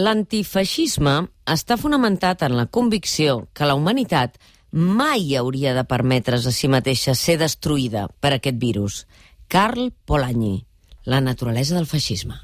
L'antifeixisme 0.00 1.12
està 1.50 1.76
fonamentat 1.76 2.44
en 2.46 2.54
la 2.56 2.66
convicció 2.72 3.48
que 3.52 3.66
la 3.68 3.74
humanitat 3.76 4.38
mai 4.70 5.34
hauria 5.36 5.74
de 5.76 5.82
permetre's 5.84 6.46
a 6.46 6.52
si 6.54 6.70
mateixa 6.72 7.12
ser 7.18 7.36
destruïda 7.40 8.06
per 8.22 8.32
aquest 8.36 8.56
virus. 8.62 9.04
Carl 9.48 9.90
Polanyi, 10.06 10.64
La 11.04 11.20
naturalesa 11.20 11.74
del 11.74 11.86
feixisme. 11.90 12.36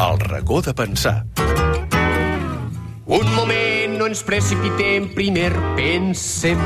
El 0.00 0.18
racó 0.18 0.60
de 0.62 0.74
pensar. 0.74 1.26
Un 3.06 3.28
moment, 3.36 3.98
no 3.98 4.08
ens 4.10 4.24
precipitem, 4.26 5.12
primer 5.14 5.52
pensem. 5.76 6.60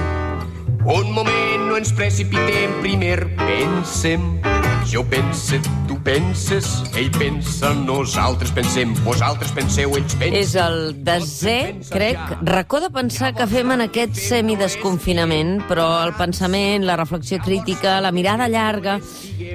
Un 0.86 1.12
moment, 1.12 1.66
no 1.68 1.77
ens 1.77 1.92
precipitem, 1.92 2.79
primer 2.80 3.18
pensem. 3.36 4.30
Jo 4.91 5.04
pense, 5.07 5.54
tu 5.86 5.95
penses, 6.02 6.66
ell 6.98 7.12
pensa, 7.14 7.68
nosaltres 7.86 8.50
pensem, 8.50 8.90
vosaltres 9.04 9.52
penseu, 9.54 9.93
ells 9.95 10.16
pensen. 10.18 10.34
És 10.34 10.57
el 10.59 10.96
desè, 11.07 11.77
crec, 11.93 12.18
racó 12.49 12.80
de 12.82 12.89
pensar 12.90 13.30
que 13.39 13.46
fem 13.46 13.71
en 13.71 13.85
aquest 13.85 14.18
semidesconfinament, 14.18 15.61
però 15.71 15.86
el 16.08 16.16
pensament, 16.18 16.89
la 16.89 16.99
reflexió 16.99 17.39
crítica, 17.39 18.00
la 18.03 18.11
mirada 18.11 18.50
llarga, 18.50 18.99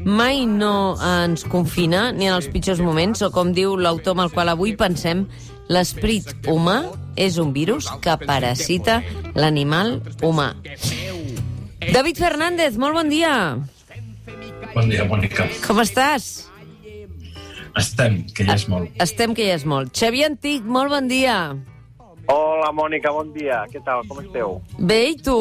mai 0.08 0.46
no 0.48 0.96
ens 1.04 1.44
confina, 1.52 2.14
ni 2.16 2.32
en 2.32 2.40
els 2.40 2.48
pitjors 2.56 2.80
moments, 2.80 3.28
o 3.28 3.34
com 3.36 3.52
diu 3.52 3.76
l'autor 3.76 4.16
amb 4.16 4.30
el 4.30 4.32
qual 4.32 4.56
avui 4.56 4.78
pensem, 4.80 5.28
l'esperit 5.68 6.48
humà 6.48 6.80
és 7.20 7.44
un 7.44 7.52
virus 7.52 7.92
que 8.00 8.16
parasita 8.24 9.02
l'animal 9.36 9.98
humà. 10.24 10.54
David 11.92 12.24
Fernández, 12.24 12.80
molt 12.80 13.04
bon 13.04 13.12
dia. 13.12 13.36
Bon 14.76 14.90
dia, 14.92 15.06
Mònica. 15.08 15.46
Com 15.64 15.80
estàs? 15.80 16.26
Estem, 17.80 18.18
que 18.36 18.44
ja 18.48 18.58
és 18.60 18.66
molt. 18.72 18.92
Estem 19.04 19.32
que 19.36 19.46
ja 19.48 19.56
és 19.56 19.64
molt. 19.68 19.94
Xavier 19.96 20.28
Antic, 20.28 20.68
molt 20.68 20.92
bon 20.92 21.08
dia. 21.08 21.38
Hola, 22.32 22.72
Mònica, 22.76 23.14
bon 23.16 23.32
dia. 23.36 23.62
Què 23.72 23.80
tal, 23.86 24.04
com 24.10 24.20
esteu? 24.20 24.58
Bé, 24.80 25.00
i 25.14 25.18
tu? 25.24 25.38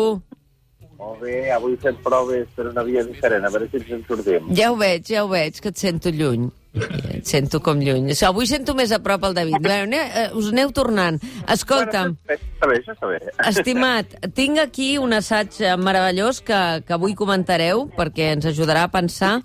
Molt 0.98 1.18
bé, 1.24 1.50
avui 1.50 1.74
fem 1.82 1.98
proves 2.04 2.46
per 2.54 2.68
una 2.70 2.84
via 2.86 3.02
diferent, 3.06 3.42
a 3.42 3.50
veure 3.50 3.66
si 3.72 3.80
ens 3.80 3.90
en 3.96 4.04
sortim. 4.06 4.46
Ja 4.54 4.70
ho 4.70 4.78
veig, 4.78 5.10
ja 5.10 5.24
ho 5.24 5.30
veig, 5.32 5.58
que 5.58 5.74
et 5.74 5.82
sento 5.82 6.14
lluny. 6.14 6.46
Et 6.74 7.22
sento 7.26 7.60
com 7.62 7.78
lluny. 7.78 8.08
Avui 8.26 8.48
sento 8.50 8.74
més 8.74 8.90
a 8.90 8.98
prop 8.98 9.22
el 9.28 9.34
David. 9.36 9.60
Bé, 9.62 9.76
ane- 9.84 10.00
eh, 10.24 10.24
us 10.34 10.48
aneu 10.50 10.72
tornant. 10.74 11.20
Escolta'm, 11.46 12.16
està 12.26 12.66
bé, 12.66 12.80
està 12.82 13.06
bé. 13.06 13.20
estimat, 13.48 14.16
tinc 14.34 14.58
aquí 14.58 14.98
un 14.98 15.12
assaig 15.14 15.54
eh, 15.60 15.76
meravellós 15.76 16.40
que, 16.42 16.58
que 16.86 16.92
avui 16.96 17.14
comentareu 17.14 17.86
perquè 17.96 18.32
ens 18.34 18.46
ajudarà 18.50 18.82
a 18.88 18.90
pensar 18.90 19.36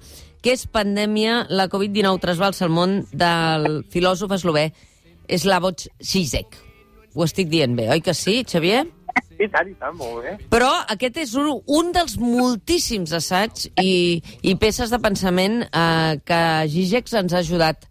què 0.41 0.53
és 0.55 0.65
pandèmia, 0.65 1.45
la 1.49 1.67
Covid-19 1.69 2.19
trasbalsa 2.23 2.65
el 2.65 2.71
món 2.71 3.03
del 3.11 3.83
filòsof 3.91 4.31
eslové 4.37 4.71
Slavoj 5.29 5.85
Zizek. 6.01 6.57
Ho 7.13 7.25
estic 7.25 7.49
dient 7.51 7.75
bé, 7.77 7.89
oi 7.93 8.01
que 8.01 8.13
sí, 8.17 8.43
Xavier? 8.47 8.87
I 9.39 9.47
tant, 9.47 9.69
i 9.71 9.75
tant, 9.79 9.95
molt 9.95 10.23
bé. 10.25 10.33
Però 10.51 10.67
aquest 10.91 11.17
és 11.21 11.33
un, 11.39 11.47
un 11.71 11.91
dels 11.95 12.17
moltíssims 12.19 13.13
assaigs 13.15 13.69
i, 13.79 14.19
i 14.43 14.55
peces 14.59 14.91
de 14.91 14.99
pensament 14.99 15.61
eh, 15.69 16.19
que 16.27 16.39
Gigex 16.67 17.13
ens 17.21 17.33
ha 17.33 17.39
ajudat, 17.39 17.85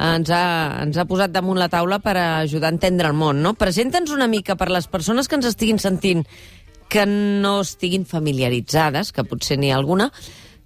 ens 0.00 0.30
ha, 0.32 0.44
ens 0.82 0.96
ha 0.96 1.04
posat 1.04 1.34
damunt 1.34 1.60
la 1.60 1.68
taula 1.68 1.98
per 2.00 2.16
ajudar 2.16 2.70
a 2.70 2.74
entendre 2.74 3.10
el 3.12 3.18
món. 3.18 3.42
No? 3.44 3.52
Presenta'ns 3.54 4.14
una 4.16 4.26
mica 4.32 4.56
per 4.56 4.70
les 4.72 4.88
persones 4.88 5.28
que 5.28 5.36
ens 5.36 5.50
estiguin 5.52 5.78
sentint 5.82 6.24
que 6.88 7.04
no 7.08 7.58
estiguin 7.64 8.04
familiaritzades, 8.06 9.12
que 9.12 9.24
potser 9.28 9.58
n'hi 9.58 9.72
ha 9.72 9.76
alguna, 9.80 10.08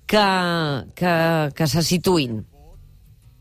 que, 0.06 0.24
que, 0.98 1.12
que 1.56 1.66
se 1.70 1.82
situïn. 1.86 2.42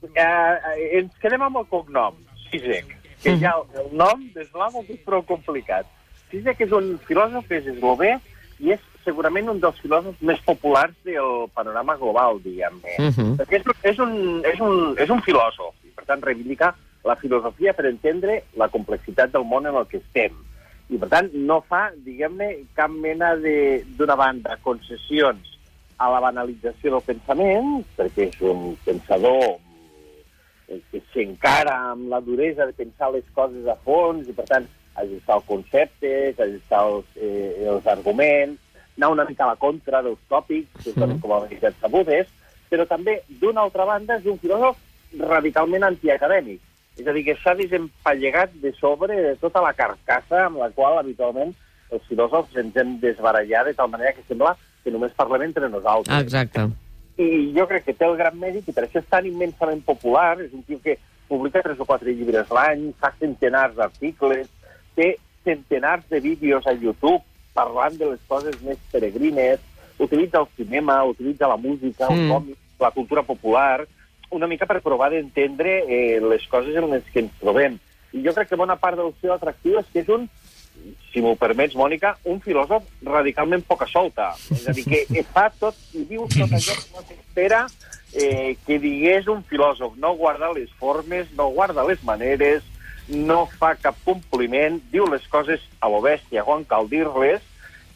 Eh, 0.08 0.24
eh, 0.24 0.90
ens 1.02 1.14
quedem 1.22 1.42
amb 1.46 1.60
el 1.62 1.68
cognom, 1.70 2.16
Sisek, 2.50 2.94
que 3.22 3.34
Mhm. 3.34 3.42
ja 3.42 3.54
el, 3.58 3.66
el 3.84 3.94
nom 3.98 4.24
d'eslavo 4.34 4.86
és 4.88 5.00
prou 5.06 5.24
complicat. 5.28 5.86
Sisek 6.32 6.66
és 6.66 6.74
un 6.76 6.96
filòsof, 7.08 7.52
és 7.56 7.68
eslové, 7.74 8.18
i 8.60 8.74
és 8.74 8.84
segurament 9.06 9.52
un 9.54 9.62
dels 9.64 9.78
filòsofs 9.80 10.24
més 10.26 10.40
populars 10.46 10.96
del 11.08 11.48
panorama 11.56 11.96
global, 12.00 12.42
diguem-ne. 12.44 12.98
Mhm. 13.00 13.38
Perquè 13.40 13.62
és, 13.62 13.70
és, 13.94 14.00
un, 14.04 14.44
és, 14.44 14.60
un, 14.60 14.96
és 15.00 15.10
un 15.14 15.22
filòsof, 15.24 15.74
i 15.88 15.94
per 15.96 16.06
tant 16.10 16.24
reivindica 16.26 16.74
la 17.08 17.16
filosofia 17.16 17.74
per 17.74 17.88
entendre 17.88 18.42
la 18.60 18.68
complexitat 18.74 19.32
del 19.32 19.46
món 19.48 19.66
en 19.70 19.76
el 19.80 19.88
que 19.88 20.02
estem. 20.02 20.36
I 20.90 20.98
per 21.00 21.10
tant 21.12 21.30
no 21.34 21.62
fa, 21.68 21.88
diguem-ne, 22.04 22.50
cap 22.76 22.92
mena 22.92 23.36
de, 23.40 23.84
d'una 24.00 24.16
banda, 24.20 24.58
concessions 24.64 25.56
a 25.98 26.10
la 26.14 26.20
banalització 26.24 26.94
del 26.96 27.06
pensament, 27.08 27.72
perquè 27.98 28.28
és 28.30 28.42
un 28.46 28.76
pensador 28.86 29.58
eh, 30.68 30.80
que 30.92 31.02
s'encara 31.14 31.76
amb 31.94 32.12
la 32.12 32.22
duresa 32.22 32.68
de 32.70 32.76
pensar 32.78 33.12
les 33.16 33.26
coses 33.36 33.68
a 33.68 33.76
fons 33.88 34.28
i, 34.30 34.36
per 34.38 34.46
tant, 34.52 34.68
ajustar 35.04 35.38
els 35.40 35.46
conceptes, 35.48 36.40
ajustar 36.40 36.84
els, 36.88 37.06
eh, 37.16 37.68
els 37.70 37.86
arguments, 37.88 38.60
anar 38.98 39.12
una 39.14 39.26
mica 39.26 39.46
a 39.46 39.54
la 39.54 39.60
contra 39.62 40.02
dels 40.02 40.20
tòpics, 40.30 40.84
que 40.84 40.94
són 40.96 41.20
com 41.22 41.36
a 41.36 41.44
veritats 41.46 41.78
sabudes, 41.82 42.28
però 42.70 42.88
també, 42.90 43.22
d'una 43.42 43.62
altra 43.68 43.86
banda, 43.86 44.18
és 44.18 44.26
un 44.26 44.40
filòsof 44.42 44.80
radicalment 45.20 45.86
antiacadèmic. 45.88 46.60
És 46.98 47.08
a 47.08 47.14
dir, 47.14 47.24
que 47.28 47.38
s'ha 47.44 47.54
desempallegat 47.56 48.56
de 48.64 48.74
sobre 48.80 49.16
de 49.22 49.36
tota 49.42 49.62
la 49.62 49.74
carcassa 49.78 50.48
amb 50.48 50.58
la 50.64 50.72
qual 50.74 50.98
habitualment 50.98 51.54
els 51.94 52.04
filòsofs 52.10 52.58
ens 52.58 52.76
hem 52.76 52.98
desbarallat 53.00 53.70
de 53.70 53.76
tal 53.78 53.92
manera 53.94 54.16
que 54.18 54.26
sembla 54.28 54.56
que 54.84 54.92
només 54.92 55.14
parlem 55.16 55.46
entre 55.48 55.70
nosaltres. 55.70 56.26
Exacte. 56.26 56.66
I 57.18 57.52
jo 57.56 57.66
crec 57.70 57.86
que 57.86 57.96
té 57.98 58.06
el 58.06 58.18
gran 58.18 58.36
mèrit 58.38 58.68
i 58.68 58.74
per 58.74 58.86
això 58.86 59.00
és 59.02 59.10
tan 59.10 59.26
immensament 59.30 59.84
popular. 59.86 60.40
És 60.42 60.52
un 60.54 60.66
tio 60.68 60.82
que 60.84 60.98
publica 61.30 61.64
tres 61.64 61.80
o 61.80 61.86
quatre 61.86 62.14
llibres 62.14 62.52
l'any, 62.54 62.92
fa 63.00 63.14
centenars 63.20 63.76
d'articles, 63.78 64.50
té 64.98 65.14
centenars 65.46 66.08
de 66.10 66.20
vídeos 66.20 66.66
a 66.68 66.74
YouTube 66.74 67.22
parlant 67.58 67.96
de 67.98 68.12
les 68.12 68.22
coses 68.30 68.58
més 68.62 68.78
peregrines, 68.92 69.62
utilitza 69.98 70.44
el 70.44 70.50
cinema, 70.58 71.00
utilitza 71.10 71.48
la 71.50 71.58
música, 71.58 72.08
el 72.10 72.26
Mm. 72.26 72.32
còmic, 72.32 72.58
la 72.80 72.92
cultura 72.92 73.24
popular, 73.24 73.88
una 74.30 74.48
mica 74.48 74.68
per 74.68 74.82
provar 74.82 75.10
d'entendre 75.10 75.80
eh, 75.88 76.20
les 76.22 76.46
coses 76.52 76.76
en 76.76 76.90
les 76.92 77.04
que 77.14 77.24
ens 77.24 77.34
trobem. 77.40 77.80
I 78.14 78.22
jo 78.24 78.34
crec 78.36 78.50
que 78.50 78.60
bona 78.60 78.76
part 78.76 78.98
del 79.00 79.14
seu 79.22 79.34
atractiu 79.34 79.80
és 79.80 79.88
que 79.94 80.04
és 80.04 80.10
un 80.10 80.28
si 81.12 81.22
m'ho 81.22 81.36
permets, 81.36 81.74
Mònica, 81.76 82.18
un 82.30 82.40
filòsof 82.44 82.84
radicalment 83.02 83.64
poca 83.66 83.88
solta. 83.90 84.34
És 84.54 84.68
a 84.70 84.74
dir, 84.78 84.84
que 84.86 85.06
que 85.14 85.24
fa 85.24 85.48
tot 85.50 85.76
i 85.98 86.04
diu 86.06 86.28
tot 86.30 86.52
allò 86.52 86.76
que 86.78 86.92
no 86.94 87.02
s'espera 87.08 87.66
eh, 88.14 88.56
que 88.68 88.78
digués 88.80 89.28
un 89.28 89.42
filòsof. 89.44 89.96
No 89.98 90.14
guarda 90.16 90.52
les 90.54 90.70
formes, 90.78 91.32
no 91.36 91.50
guarda 91.50 91.84
les 91.88 92.04
maneres, 92.04 92.62
no 93.10 93.46
fa 93.60 93.74
cap 93.80 93.98
compliment, 94.06 94.80
diu 94.92 95.08
les 95.12 95.24
coses 95.32 95.64
a 95.80 95.90
lo 95.92 96.02
bèstia 96.04 96.44
quan 96.48 96.66
cal 96.68 96.90
dir-les, 96.92 97.44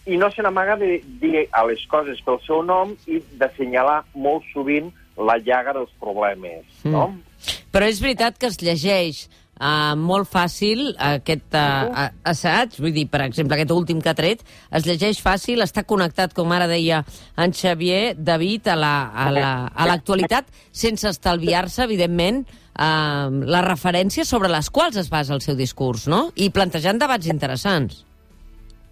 i 0.10 0.18
no 0.18 0.32
se 0.34 0.42
n'amaga 0.42 0.78
de 0.82 1.02
dir 1.22 1.46
a 1.54 1.64
les 1.68 1.84
coses 1.92 2.22
pel 2.26 2.40
seu 2.46 2.64
nom 2.66 2.96
i 3.06 3.20
d'assenyalar 3.38 4.02
molt 4.16 4.48
sovint 4.54 4.90
la 5.18 5.38
llaga 5.38 5.76
dels 5.78 5.92
problemes, 6.02 6.66
no? 6.84 7.12
Mm. 7.12 7.60
Però 7.72 7.88
és 7.88 8.02
veritat 8.04 8.40
que 8.40 8.50
es 8.50 8.58
llegeix 8.62 9.28
uh, 9.62 9.94
molt 9.96 10.28
fàcil 10.28 10.96
aquest 10.98 11.54
uh, 11.56 12.08
assaig, 12.28 12.76
vull 12.82 12.92
dir, 12.96 13.06
per 13.14 13.22
exemple, 13.28 13.56
aquest 13.56 13.72
últim 13.72 14.02
que 14.02 14.10
ha 14.12 14.18
tret, 14.18 14.42
es 14.74 14.86
llegeix 14.90 15.22
fàcil, 15.22 15.62
està 15.64 15.86
connectat, 15.88 16.34
com 16.34 16.52
ara 16.52 16.68
deia 16.68 17.04
en 17.38 17.54
Xavier, 17.54 18.16
David, 18.18 18.68
a 18.74 18.76
la- 18.76 19.12
a 19.14 19.30
la- 19.32 19.72
a 19.74 19.88
l'actualitat, 19.88 20.50
la, 20.50 20.68
sense 20.72 21.08
estalviar-se, 21.08 21.84
evidentment, 21.86 22.44
uh, 22.76 23.30
les 23.30 23.66
referències 23.68 24.28
sobre 24.28 24.50
les 24.50 24.70
quals 24.70 24.98
es 24.98 25.10
basa 25.10 25.34
el 25.38 25.42
seu 25.42 25.56
discurs, 25.56 26.08
no? 26.08 26.32
I 26.36 26.50
plantejant 26.50 27.00
debats 27.00 27.28
interessants. 27.28 28.06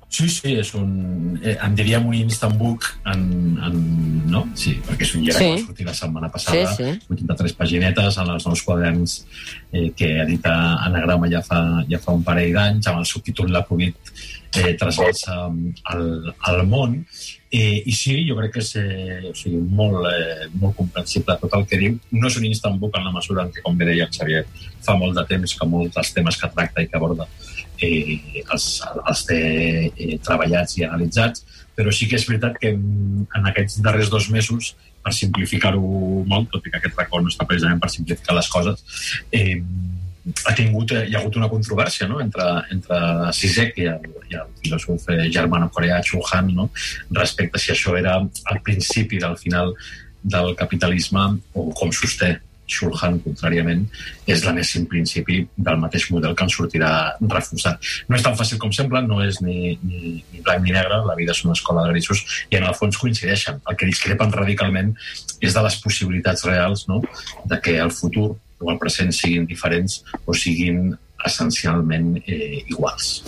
Sí, 0.10 0.26
sí, 0.28 0.56
és 0.58 0.72
un... 0.74 1.38
Eh, 1.44 1.54
en 1.62 1.76
diríem 1.78 2.08
un 2.10 2.16
instant 2.18 2.56
book, 2.58 2.88
en, 3.12 3.22
en, 3.62 3.76
no? 4.34 4.42
Sí, 4.58 4.74
perquè 4.88 5.06
és 5.06 5.12
un 5.14 5.22
llibre 5.22 5.38
Sí. 5.38 5.46
que 5.46 5.60
va 5.62 5.68
sortir 5.68 5.86
la 5.86 5.94
setmana 5.94 6.30
passada, 6.34 6.74
Sí, 6.74 6.84
sí. 6.84 7.14
83 7.14 7.54
paginetes, 7.54 8.18
en 8.18 8.32
els 8.34 8.48
nous 8.50 8.64
quaderns 8.66 9.20
eh, 9.72 9.92
que 9.96 10.10
edita 10.24 10.56
Anagrama 10.88 11.30
ja 11.30 11.44
fa, 11.46 11.62
ja 11.88 12.02
fa 12.02 12.18
un 12.18 12.26
parell 12.26 12.56
d'anys, 12.58 12.90
amb 12.90 13.04
el 13.04 13.06
subtítol 13.06 13.54
La 13.54 13.62
Covid 13.70 13.94
eh, 14.56 14.74
trasbalsa 14.82 15.44
el, 15.94 16.34
el 16.34 16.64
món. 16.68 16.98
Eh, 17.52 17.84
I 17.86 17.94
sí, 17.94 18.18
jo 18.28 18.36
crec 18.42 18.58
que 18.58 18.66
és 18.66 18.74
eh, 18.82 19.30
o 19.30 19.36
sigui, 19.38 19.62
molt, 19.62 20.10
eh, 20.10 20.50
molt 20.58 20.76
comprensible 20.78 21.38
tot 21.42 21.54
el 21.58 21.70
que 21.70 21.78
diu. 21.82 22.02
No 22.18 22.34
és 22.34 22.42
un 22.42 22.50
instant 22.50 22.82
book 22.82 22.98
en 22.98 23.06
la 23.06 23.14
mesura 23.14 23.46
en 23.46 23.54
què, 23.54 23.62
com 23.62 23.78
bé 23.78 23.86
deia 23.90 24.10
el 24.10 24.14
Xavier, 24.14 24.44
fa 24.86 24.98
molt 24.98 25.18
de 25.22 25.26
temps 25.30 25.54
que 25.54 25.70
molts 25.70 25.94
dels 25.96 26.14
temes 26.18 26.38
que 26.42 26.50
tracta 26.58 26.82
i 26.82 26.90
que 26.90 26.98
aborda 26.98 27.30
eh, 27.82 28.44
els, 28.44 28.68
els 28.84 29.24
té 29.30 29.40
eh, 29.90 30.18
treballats 30.26 30.78
i 30.80 30.86
analitzats, 30.88 31.46
però 31.78 31.94
sí 31.96 32.10
que 32.10 32.18
és 32.20 32.28
veritat 32.28 32.58
que 32.60 32.74
en, 32.76 33.28
en 33.38 33.52
aquests 33.52 33.80
darrers 33.86 34.12
dos 34.12 34.30
mesos, 34.34 34.74
per 35.00 35.14
simplificar-ho 35.16 35.80
molt, 36.28 36.50
tot 36.52 36.66
i 36.68 36.74
que 36.74 36.82
aquest 36.82 36.98
racó 37.00 37.22
no 37.24 37.32
està 37.32 37.48
precisament 37.48 37.80
per 37.80 37.92
simplificar 37.94 38.36
les 38.36 38.50
coses, 38.52 38.84
eh, 39.32 39.62
ha 40.46 40.54
tingut, 40.54 40.92
hi 40.92 41.16
ha 41.16 41.22
hagut 41.22 41.40
una 41.40 41.50
controvèrsia 41.50 42.08
no? 42.10 42.20
entre, 42.22 42.46
entre 42.74 43.00
Zizek 43.34 43.80
i 43.82 43.88
el, 43.90 44.06
i 44.30 44.38
el 44.38 44.52
filòsof 44.60 45.08
eh, 45.14 45.24
germano-coreà 45.34 46.02
Chu 46.06 46.20
Han 46.34 46.52
no? 46.58 46.68
respecte 47.16 47.58
a 47.58 47.64
si 47.64 47.72
això 47.74 47.96
era 47.98 48.20
el 48.20 48.62
principi 48.66 49.22
del 49.24 49.38
final 49.40 49.74
del 50.22 50.54
capitalisme 50.60 51.26
o 51.56 51.70
com 51.72 51.92
sosté 51.96 52.36
Schulhan, 52.70 53.20
contràriament, 53.24 53.86
és 54.30 54.44
l'anèssim 54.46 54.86
principi 54.92 55.42
del 55.58 55.80
mateix 55.82 56.10
model 56.14 56.36
que 56.38 56.46
ens 56.46 56.58
sortirà 56.60 56.92
reforçat. 57.22 57.90
No 58.08 58.18
és 58.20 58.26
tan 58.26 58.38
fàcil 58.40 58.62
com 58.62 58.74
sembla, 58.76 59.02
no 59.06 59.22
és 59.26 59.42
ni, 59.46 59.74
ni, 59.84 60.20
ni 60.32 60.44
blanc 60.46 60.64
ni 60.66 60.76
negre, 60.76 61.02
la 61.08 61.18
vida 61.20 61.36
és 61.36 61.44
una 61.46 61.58
escola 61.58 61.88
de 61.88 61.96
grisos, 61.96 62.24
i 62.52 62.60
en 62.60 62.68
el 62.70 62.78
fons 62.78 63.00
coincideixen. 63.02 63.60
El 63.70 63.80
que 63.80 63.90
discrepen 63.90 64.34
radicalment 64.36 64.94
és 65.42 65.56
de 65.56 65.66
les 65.66 65.82
possibilitats 65.84 66.46
reals 66.48 66.88
no? 66.92 67.02
de 67.50 67.60
que 67.64 67.78
el 67.82 67.92
futur 67.96 68.32
o 68.60 68.72
el 68.72 68.80
present 68.80 69.12
siguin 69.16 69.48
diferents 69.50 70.02
o 70.26 70.36
siguin 70.36 70.92
essencialment 71.26 72.16
eh, 72.26 72.64
iguals. 72.68 73.20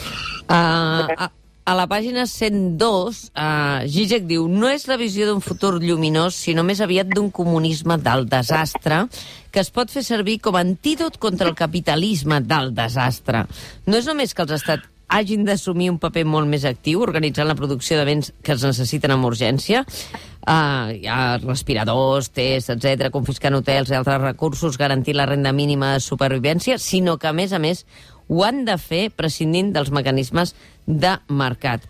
Uh, 0.47 1.07
a, 1.15 1.31
a 1.71 1.75
la 1.77 1.88
pàgina 1.88 2.25
102, 2.27 3.19
uh, 3.31 3.88
Zizek 3.88 4.25
diu 4.27 4.47
no 4.51 4.68
és 4.68 4.83
la 4.89 4.97
visió 5.00 5.27
d'un 5.29 5.39
futur 5.39 5.77
lluminós, 5.79 6.35
sinó 6.35 6.65
més 6.68 6.81
aviat 6.83 7.07
d'un 7.07 7.29
comunisme 7.31 7.95
del 8.03 8.25
desastre 8.27 9.06
que 9.51 9.63
es 9.63 9.71
pot 9.71 9.91
fer 9.91 10.03
servir 10.03 10.41
com 10.44 10.57
a 10.57 10.65
antídot 10.65 11.15
contra 11.19 11.47
el 11.47 11.56
capitalisme 11.56 12.41
del 12.44 12.73
desastre. 12.75 13.45
No 13.88 14.00
és 14.01 14.09
només 14.09 14.35
que 14.35 14.44
els 14.44 14.57
estats 14.57 14.89
hagin 15.12 15.44
d'assumir 15.47 15.89
un 15.91 16.00
paper 16.00 16.23
molt 16.27 16.47
més 16.47 16.63
actiu 16.68 17.01
organitzant 17.03 17.47
la 17.47 17.56
producció 17.59 17.97
de 18.00 18.06
béns 18.07 18.31
que 18.44 18.56
es 18.56 18.63
necessiten 18.63 19.12
amb 19.12 19.27
urgència, 19.27 19.83
uh, 19.83 20.91
hi 20.91 21.07
ha 21.07 21.38
respiradors, 21.44 22.31
tests, 22.35 22.71
etc, 22.75 23.12
confiscant 23.15 23.59
hotels 23.59 23.91
i 23.91 23.97
altres 24.00 24.21
recursos, 24.24 24.79
garantint 24.79 25.19
la 25.19 25.27
renda 25.29 25.51
mínima 25.56 25.95
de 25.95 26.03
supervivència, 26.03 26.79
sinó 26.79 27.17
que, 27.19 27.27
a 27.31 27.35
més 27.35 27.51
a 27.51 27.59
més, 27.59 27.85
ho 28.31 28.45
han 28.47 28.63
de 28.65 28.77
fer 28.79 29.09
prescindint 29.11 29.73
dels 29.75 29.91
mecanismes 29.91 30.55
de 30.87 31.17
mercat. 31.27 31.83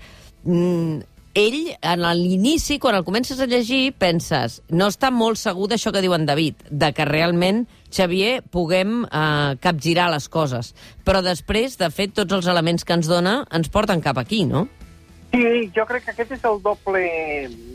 Mm, 0.44 1.04
ell, 1.38 1.60
en 1.86 2.02
l'inici, 2.18 2.80
quan 2.82 2.98
el 2.98 3.06
comences 3.06 3.40
a 3.40 3.48
llegir, 3.48 3.94
penses, 3.94 4.60
no 4.74 4.90
està 4.90 5.12
molt 5.14 5.38
segur 5.38 5.70
d'això 5.70 5.94
que 5.94 6.02
diu 6.02 6.18
en 6.18 6.26
David, 6.26 6.66
de 6.72 6.92
que 6.98 7.06
realment, 7.06 7.68
Xavier, 7.94 8.42
puguem 8.42 9.04
eh, 9.06 9.54
capgirar 9.62 10.10
les 10.12 10.28
coses. 10.34 10.74
Però 11.06 11.22
després, 11.22 11.78
de 11.78 11.92
fet, 11.94 12.16
tots 12.18 12.34
els 12.34 12.50
elements 12.50 12.84
que 12.84 12.98
ens 12.98 13.12
dona 13.12 13.44
ens 13.54 13.70
porten 13.70 14.02
cap 14.02 14.18
aquí, 14.18 14.44
no? 14.50 14.66
Sí, 15.32 15.70
jo 15.72 15.86
crec 15.88 16.10
que 16.10 16.12
aquest 16.12 16.34
és 16.36 16.44
el 16.44 16.58
doble, 16.60 17.06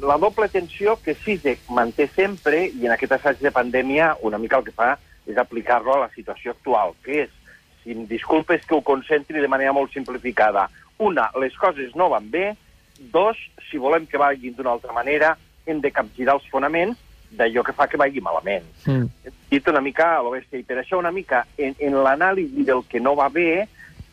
la 0.02 0.18
doble 0.20 0.50
tensió 0.52 0.98
que 1.00 1.14
CISEC 1.16 1.70
manté 1.72 2.10
sempre 2.12 2.66
i 2.66 2.84
en 2.84 2.92
aquest 2.92 3.14
assaig 3.16 3.40
de 3.40 3.54
pandèmia 3.54 4.16
una 4.28 4.42
mica 4.42 4.58
el 4.58 4.66
que 4.66 4.74
fa 4.76 4.98
és 5.24 5.38
aplicar-lo 5.40 5.94
a 5.94 6.02
la 6.02 6.10
situació 6.12 6.52
actual, 6.52 6.92
que 7.06 7.22
és 7.24 7.36
si 7.87 7.93
em 7.94 8.05
disculpes 8.11 8.67
que 8.67 8.75
ho 8.75 8.83
concentri 8.83 9.41
de 9.41 9.49
manera 9.49 9.73
molt 9.73 9.93
simplificada. 9.94 10.67
Una, 10.99 11.31
les 11.38 11.55
coses 11.55 11.94
no 11.94 12.11
van 12.11 12.27
bé. 12.31 12.56
Dos, 12.99 13.38
si 13.71 13.79
volem 13.79 14.09
que 14.11 14.19
vagin 14.19 14.56
d'una 14.56 14.73
altra 14.75 14.93
manera, 14.93 15.37
hem 15.67 15.79
de 15.81 15.93
capgirar 15.94 16.35
els 16.35 16.49
fonaments 16.50 16.99
d'allò 17.37 17.62
que 17.62 17.75
fa 17.77 17.87
que 17.87 18.00
vagi 18.00 18.23
malament. 18.25 18.67
Mm. 18.87 19.06
He 19.27 19.33
dit 19.50 19.71
una 19.71 19.83
mica 19.85 20.17
a 20.17 20.25
l'oest, 20.25 20.50
i 20.55 20.65
per 20.67 20.81
això 20.81 20.99
una 20.99 21.12
mica 21.15 21.44
en, 21.59 21.77
en 21.79 21.99
l'anàlisi 22.03 22.67
del 22.67 22.83
que 22.91 23.03
no 23.03 23.15
va 23.19 23.29
bé, 23.31 23.67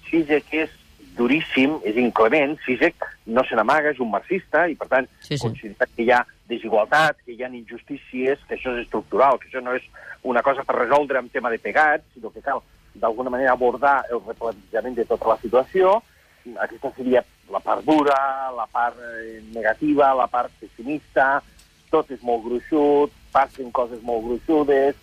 Sisek 0.10 0.54
és 0.54 0.78
duríssim, 1.18 1.80
és 1.86 1.98
inclement, 2.02 2.58
Sisek 2.66 3.06
no 3.26 3.46
se 3.48 3.58
n'amaga, 3.58 3.94
és 3.94 4.02
un 4.02 4.12
marxista, 4.14 4.68
i 4.70 4.78
per 4.78 4.90
tant 4.92 5.10
sí, 5.22 5.38
sí. 5.38 5.42
considera 5.42 5.90
que 5.90 6.06
hi 6.06 6.12
ha 6.14 6.24
desigualtat, 6.50 7.22
que 7.26 7.34
hi 7.34 7.46
ha 7.46 7.50
injustícies, 7.54 8.42
que 8.50 8.58
això 8.58 8.74
és 8.76 8.86
estructural, 8.86 9.40
que 9.40 9.50
això 9.50 9.62
no 9.64 9.78
és 9.78 9.86
una 10.24 10.44
cosa 10.46 10.66
per 10.66 10.78
resoldre 10.78 11.22
en 11.22 11.30
tema 11.30 11.54
de 11.54 11.62
pegats, 11.62 12.06
sinó 12.14 12.34
que 12.34 12.42
cal 12.42 12.62
d'alguna 12.94 13.32
manera 13.34 13.54
abordar 13.54 14.04
el 14.12 14.22
replantejament 14.26 14.96
de 14.98 15.06
tota 15.10 15.34
la 15.34 15.38
situació. 15.42 15.98
Aquesta 16.60 16.92
seria 16.98 17.24
la 17.52 17.62
part 17.64 17.86
dura, 17.88 18.18
la 18.56 18.68
part 18.72 18.98
eh, 19.00 19.42
negativa, 19.54 20.14
la 20.18 20.28
part 20.28 20.52
pessimista, 20.60 21.42
tot 21.94 22.10
és 22.12 22.22
molt 22.26 22.44
gruixut, 22.46 23.14
passen 23.34 23.72
coses 23.72 24.02
molt 24.04 24.26
gruixudes, 24.26 25.00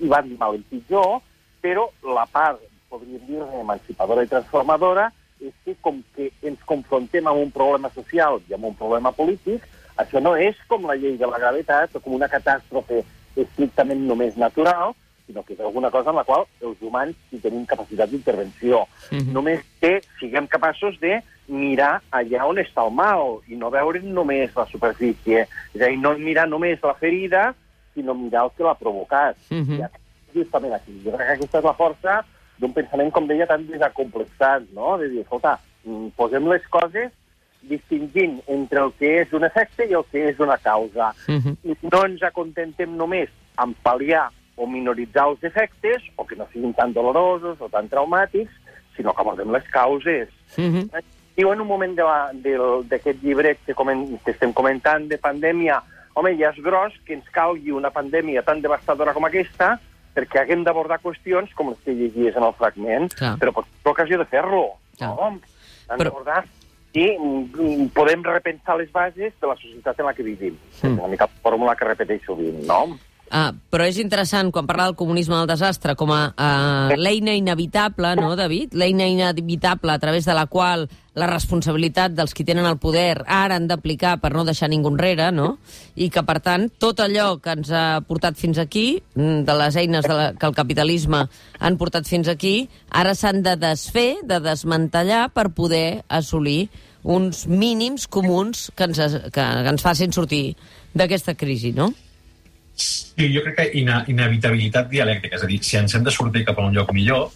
i 0.00 0.10
van 0.10 0.30
mal 0.38 0.56
en 0.58 0.64
pitjor, 0.70 1.20
però 1.64 1.88
la 2.14 2.26
part, 2.30 2.60
podríem 2.92 3.22
dir, 3.28 3.42
emancipadora 3.60 4.24
i 4.24 4.30
transformadora, 4.30 5.10
és 5.40 5.54
que 5.64 5.74
com 5.84 6.00
que 6.16 6.30
ens 6.46 6.60
confrontem 6.68 7.26
amb 7.26 7.42
un 7.42 7.50
problema 7.52 7.90
social 7.94 8.40
i 8.48 8.54
amb 8.56 8.70
un 8.70 8.76
problema 8.78 9.12
polític, 9.12 9.64
això 10.00 10.20
no 10.22 10.34
és 10.36 10.58
com 10.68 10.86
la 10.88 10.96
llei 10.98 11.16
de 11.20 11.28
la 11.30 11.38
gravetat 11.38 11.94
o 11.94 12.02
com 12.02 12.16
una 12.16 12.30
catàstrofe 12.30 13.02
estrictament 13.38 14.06
només 14.08 14.38
natural, 14.40 14.94
sinó 15.26 15.42
que 15.42 15.54
és 15.54 15.60
alguna 15.60 15.90
cosa 15.90 16.10
en 16.10 16.16
la 16.16 16.24
qual 16.24 16.46
els 16.60 16.80
humans 16.82 17.16
hi 17.32 17.40
tenim 17.40 17.64
capacitat 17.66 18.10
d'intervenció. 18.10 18.86
Mm 19.10 19.18
-hmm. 19.18 19.32
Només 19.32 19.60
que 19.80 20.02
siguem 20.20 20.46
capaços 20.46 20.98
de 21.00 21.22
mirar 21.48 22.02
allà 22.10 22.46
on 22.46 22.56
està 22.56 22.86
el 22.86 22.92
mal 22.92 23.40
i 23.48 23.56
no 23.56 23.70
veure 23.70 24.00
només 24.00 24.54
la 24.56 24.66
superfície. 24.66 25.48
És 25.74 25.82
a 25.82 25.88
dir, 25.88 25.98
no 25.98 26.16
mirar 26.18 26.48
només 26.48 26.78
la 26.82 26.94
ferida, 26.94 27.54
sinó 27.94 28.14
mirar 28.14 28.44
el 28.44 28.50
que 28.56 28.64
l'ha 28.64 28.74
provocat. 28.74 29.36
Mm 29.50 29.64
-hmm. 29.64 29.88
I 30.32 30.38
justament 30.38 30.74
aquí. 30.74 31.00
Jo 31.04 31.12
crec 31.12 31.26
que 31.26 31.32
aquesta 31.34 31.58
és 31.58 31.64
la 31.64 31.76
força 31.76 32.24
d'un 32.58 32.72
pensament, 32.72 33.12
com 33.12 33.26
deia, 33.26 33.46
tan 33.46 33.66
desacomplexat, 33.66 34.62
no? 34.72 34.98
De 34.98 35.08
dir, 35.08 35.20
escolta, 35.20 35.58
mm, 35.84 36.08
posem 36.16 36.48
les 36.48 36.66
coses 36.68 37.12
distingint 37.62 38.42
entre 38.46 38.80
el 38.80 38.92
que 38.98 39.22
és 39.22 39.32
un 39.32 39.44
efecte 39.44 39.86
i 39.88 39.94
el 39.94 40.04
que 40.10 40.28
és 40.28 40.38
una 40.38 40.58
causa. 40.58 41.14
Mm 41.28 41.38
-hmm. 41.38 41.56
I 41.64 41.76
no 41.92 42.04
ens 42.04 42.22
acontem 42.22 42.96
només 42.96 43.28
amb 43.56 43.76
pal·liar 43.82 44.28
o 44.56 44.66
minoritzar 44.66 45.28
els 45.28 45.42
efectes, 45.44 46.02
o 46.16 46.26
que 46.26 46.36
no 46.36 46.46
siguin 46.52 46.74
tan 46.74 46.92
dolorosos 46.92 47.60
o 47.60 47.68
tan 47.68 47.88
traumàtics, 47.88 48.52
sinó 48.96 49.14
que 49.14 49.22
abordem 49.22 49.50
les 49.52 49.66
causes. 49.70 50.28
Mm 50.56 50.70
-hmm. 50.70 51.04
Diu 51.36 51.52
en 51.52 51.60
un 51.60 51.66
moment 51.66 51.96
d'aquest 51.96 53.22
llibre 53.22 53.56
que, 53.66 53.74
coment, 53.74 54.22
que 54.24 54.30
estem 54.30 54.52
comentant 54.52 55.08
de 55.08 55.18
pandèmia, 55.18 55.82
home, 56.14 56.36
ja 56.38 56.50
és 56.50 56.62
gros 56.62 56.92
que 57.04 57.14
ens 57.14 57.28
calgui 57.30 57.72
una 57.72 57.90
pandèmia 57.90 58.42
tan 58.42 58.62
devastadora 58.62 59.12
com 59.12 59.24
aquesta 59.24 59.80
perquè 60.14 60.40
haguem 60.40 60.62
d'abordar 60.62 61.00
qüestions 61.02 61.52
com 61.54 61.70
les 61.70 61.78
que 61.84 61.92
llegies 61.92 62.36
en 62.36 62.44
el 62.46 62.54
fragment, 62.54 63.10
Clar. 63.18 63.36
però 63.40 63.52
pot 63.52 63.66
ser 63.66 63.90
ocasió 63.90 64.18
de 64.18 64.24
fer-lo. 64.24 64.78
No? 65.00 65.40
Hem 65.90 65.98
però... 65.98 66.04
d'abordar 66.04 66.44
i 66.94 67.18
mm, 67.18 67.88
podem 67.96 68.22
repensar 68.22 68.76
les 68.78 68.92
bases 68.92 69.34
de 69.40 69.50
la 69.50 69.56
societat 69.56 69.98
en 69.98 70.06
la 70.06 70.14
que 70.14 70.22
vivim. 70.22 70.54
Mm. 70.54 70.86
És 70.86 70.92
una 70.92 71.10
mica 71.10 71.26
la 71.26 71.42
fórmula 71.42 71.74
que 71.74 71.88
repeteix 71.88 72.22
sovint, 72.22 72.62
no? 72.68 72.96
Uh, 73.32 73.50
però 73.72 73.86
és 73.88 73.96
interessant, 73.98 74.50
quan 74.54 74.66
parla 74.68 74.90
del 74.90 74.98
comunisme 74.98 75.34
del 75.34 75.48
desastre, 75.48 75.96
com 75.98 76.12
a 76.14 76.20
uh, 76.30 76.92
l'eina 76.94 77.32
inevitable, 77.34 78.12
no, 78.20 78.34
David? 78.38 78.76
L'eina 78.78 79.08
inevitable 79.10 79.94
a 79.94 79.98
través 79.98 80.28
de 80.28 80.36
la 80.36 80.44
qual 80.46 80.84
la 81.18 81.28
responsabilitat 81.30 82.14
dels 82.14 82.34
qui 82.34 82.44
tenen 82.46 82.66
el 82.68 82.78
poder 82.82 83.22
ara 83.24 83.56
han 83.56 83.66
d'aplicar 83.70 84.18
per 84.22 84.32
no 84.34 84.44
deixar 84.46 84.68
ningú 84.70 84.92
enrere, 84.92 85.30
no? 85.32 85.56
I 85.96 86.10
que, 86.14 86.22
per 86.26 86.38
tant, 86.44 86.68
tot 86.78 87.00
allò 87.02 87.38
que 87.42 87.56
ens 87.56 87.72
ha 87.74 88.02
portat 88.06 88.38
fins 88.38 88.60
aquí, 88.62 89.00
mm, 89.16 89.42
de 89.48 89.58
les 89.62 89.80
eines 89.82 90.06
de 90.06 90.14
la, 90.14 90.30
que 90.38 90.46
el 90.46 90.54
capitalisme 90.54 91.24
han 91.58 91.80
portat 91.80 92.06
fins 92.06 92.28
aquí, 92.28 92.68
ara 92.90 93.14
s'han 93.14 93.42
de 93.42 93.56
desfer, 93.56 94.20
de 94.22 94.40
desmantellar 94.44 95.28
per 95.34 95.48
poder 95.54 96.04
assolir 96.08 96.68
uns 97.02 97.46
mínims 97.46 98.06
comuns 98.06 98.70
que 98.74 98.86
ens, 98.88 98.98
que, 98.98 99.42
que 99.42 99.70
ens 99.74 99.82
facin 99.82 100.12
sortir 100.12 100.56
d'aquesta 100.94 101.34
crisi, 101.34 101.72
no? 101.76 101.92
Sí, 102.74 103.28
jo 103.30 103.44
crec 103.44 103.56
que 103.60 103.66
ina, 103.78 104.00
inevitabilitat 104.10 104.88
dialèctica, 104.90 105.38
és 105.38 105.44
a 105.46 105.48
dir, 105.50 105.60
si 105.62 105.78
ens 105.78 105.94
hem 105.94 106.04
de 106.06 106.12
sortir 106.14 106.42
cap 106.46 106.58
a 106.58 106.64
un 106.66 106.74
lloc 106.74 106.90
millor, 106.96 107.28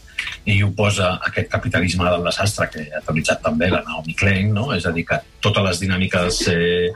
i 0.51 0.57
ho 0.65 0.71
posa 0.75 1.13
aquest 1.29 1.51
capitalisme 1.53 2.09
del 2.11 2.25
desastre 2.27 2.67
que 2.73 2.87
ha 2.91 3.03
teoritzat 3.07 3.43
també 3.45 3.69
la 3.71 3.85
Naomi 3.87 4.17
Klein, 4.19 4.51
no? 4.55 4.73
és 4.75 4.87
a 4.89 4.93
dir, 4.95 5.05
que 5.07 5.21
totes 5.45 5.65
les 5.69 5.83
dinàmiques 5.85 6.41
eh, 6.51 6.89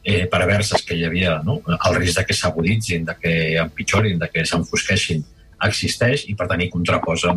eh, 0.00 0.24
perverses 0.32 0.86
que 0.86 0.96
hi 0.96 1.04
havia, 1.04 1.40
no? 1.44 1.58
el 1.76 1.98
risc 1.98 2.22
de 2.22 2.24
que 2.24 2.38
s'aguditzin, 2.38 3.04
de 3.04 3.18
que 3.20 3.34
empitjorin, 3.60 4.18
de 4.22 4.30
que 4.32 4.46
s'enfosqueixin, 4.48 5.26
existeix 5.60 6.24
i 6.32 6.34
per 6.38 6.46
tant 6.48 6.62
hi 6.64 6.70
contraposa 6.72 7.34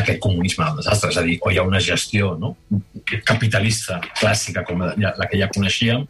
aquest 0.00 0.18
comunisme 0.20 0.66
del 0.66 0.82
desastre, 0.82 1.08
és 1.12 1.18
a 1.18 1.24
dir, 1.26 1.38
o 1.40 1.50
hi 1.50 1.56
ha 1.56 1.66
una 1.66 1.80
gestió 1.80 2.34
no? 2.38 2.54
capitalista 3.24 4.00
clàssica 4.20 4.64
com 4.68 4.84
la, 4.84 5.14
la 5.16 5.28
que 5.30 5.40
ja 5.40 5.48
coneixíem 5.52 6.04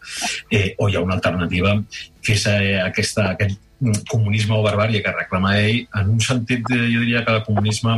eh, 0.50 0.72
o 0.78 0.88
hi 0.88 0.96
ha 0.98 1.04
una 1.04 1.14
alternativa 1.20 1.76
que 2.22 2.34
és 2.34 2.46
eh, 2.50 2.80
aquesta, 2.82 3.30
aquest 3.36 3.60
comunisme 4.10 4.54
o 4.56 4.62
barbària 4.64 5.02
que 5.02 5.14
reclama 5.14 5.56
ell, 5.60 5.82
en 5.98 6.12
un 6.14 6.20
sentit, 6.22 6.62
de, 6.68 6.78
jo 6.92 7.02
diria 7.02 7.24
que 7.26 7.34
el 7.34 7.42
comunisme 7.46 7.96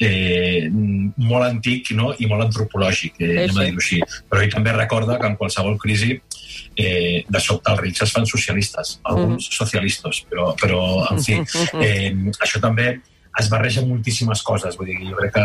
eh, 0.00 0.68
molt 0.70 1.48
antic 1.48 1.92
no? 1.98 2.14
i 2.18 2.30
molt 2.30 2.48
antropològic, 2.48 3.20
eh, 3.20 3.44
sí, 3.44 3.52
sí. 3.52 3.58
a 3.58 3.66
dir-ho 3.68 3.82
així. 3.84 4.00
Però 4.30 4.42
ell 4.44 4.54
també 4.54 4.74
recorda 4.76 5.18
que 5.20 5.28
en 5.28 5.36
qualsevol 5.40 5.76
crisi 5.82 6.16
eh, 6.16 7.24
de 7.28 7.44
sobte 7.44 7.74
els 7.74 7.84
rics 7.84 8.06
es 8.06 8.16
fan 8.16 8.26
socialistes, 8.30 8.96
alguns 9.04 9.44
mm. 9.44 9.60
socialistes, 9.60 10.24
però, 10.30 10.50
però 10.60 10.82
en 11.10 11.22
fi, 11.24 11.40
eh, 11.82 12.10
això 12.38 12.62
també 12.64 12.96
es 13.38 13.48
barreja 13.50 13.84
moltíssimes 13.86 14.42
coses. 14.42 14.76
Vull 14.78 14.90
dir, 14.90 14.98
jo 15.10 15.16
crec 15.18 15.36
que 15.36 15.44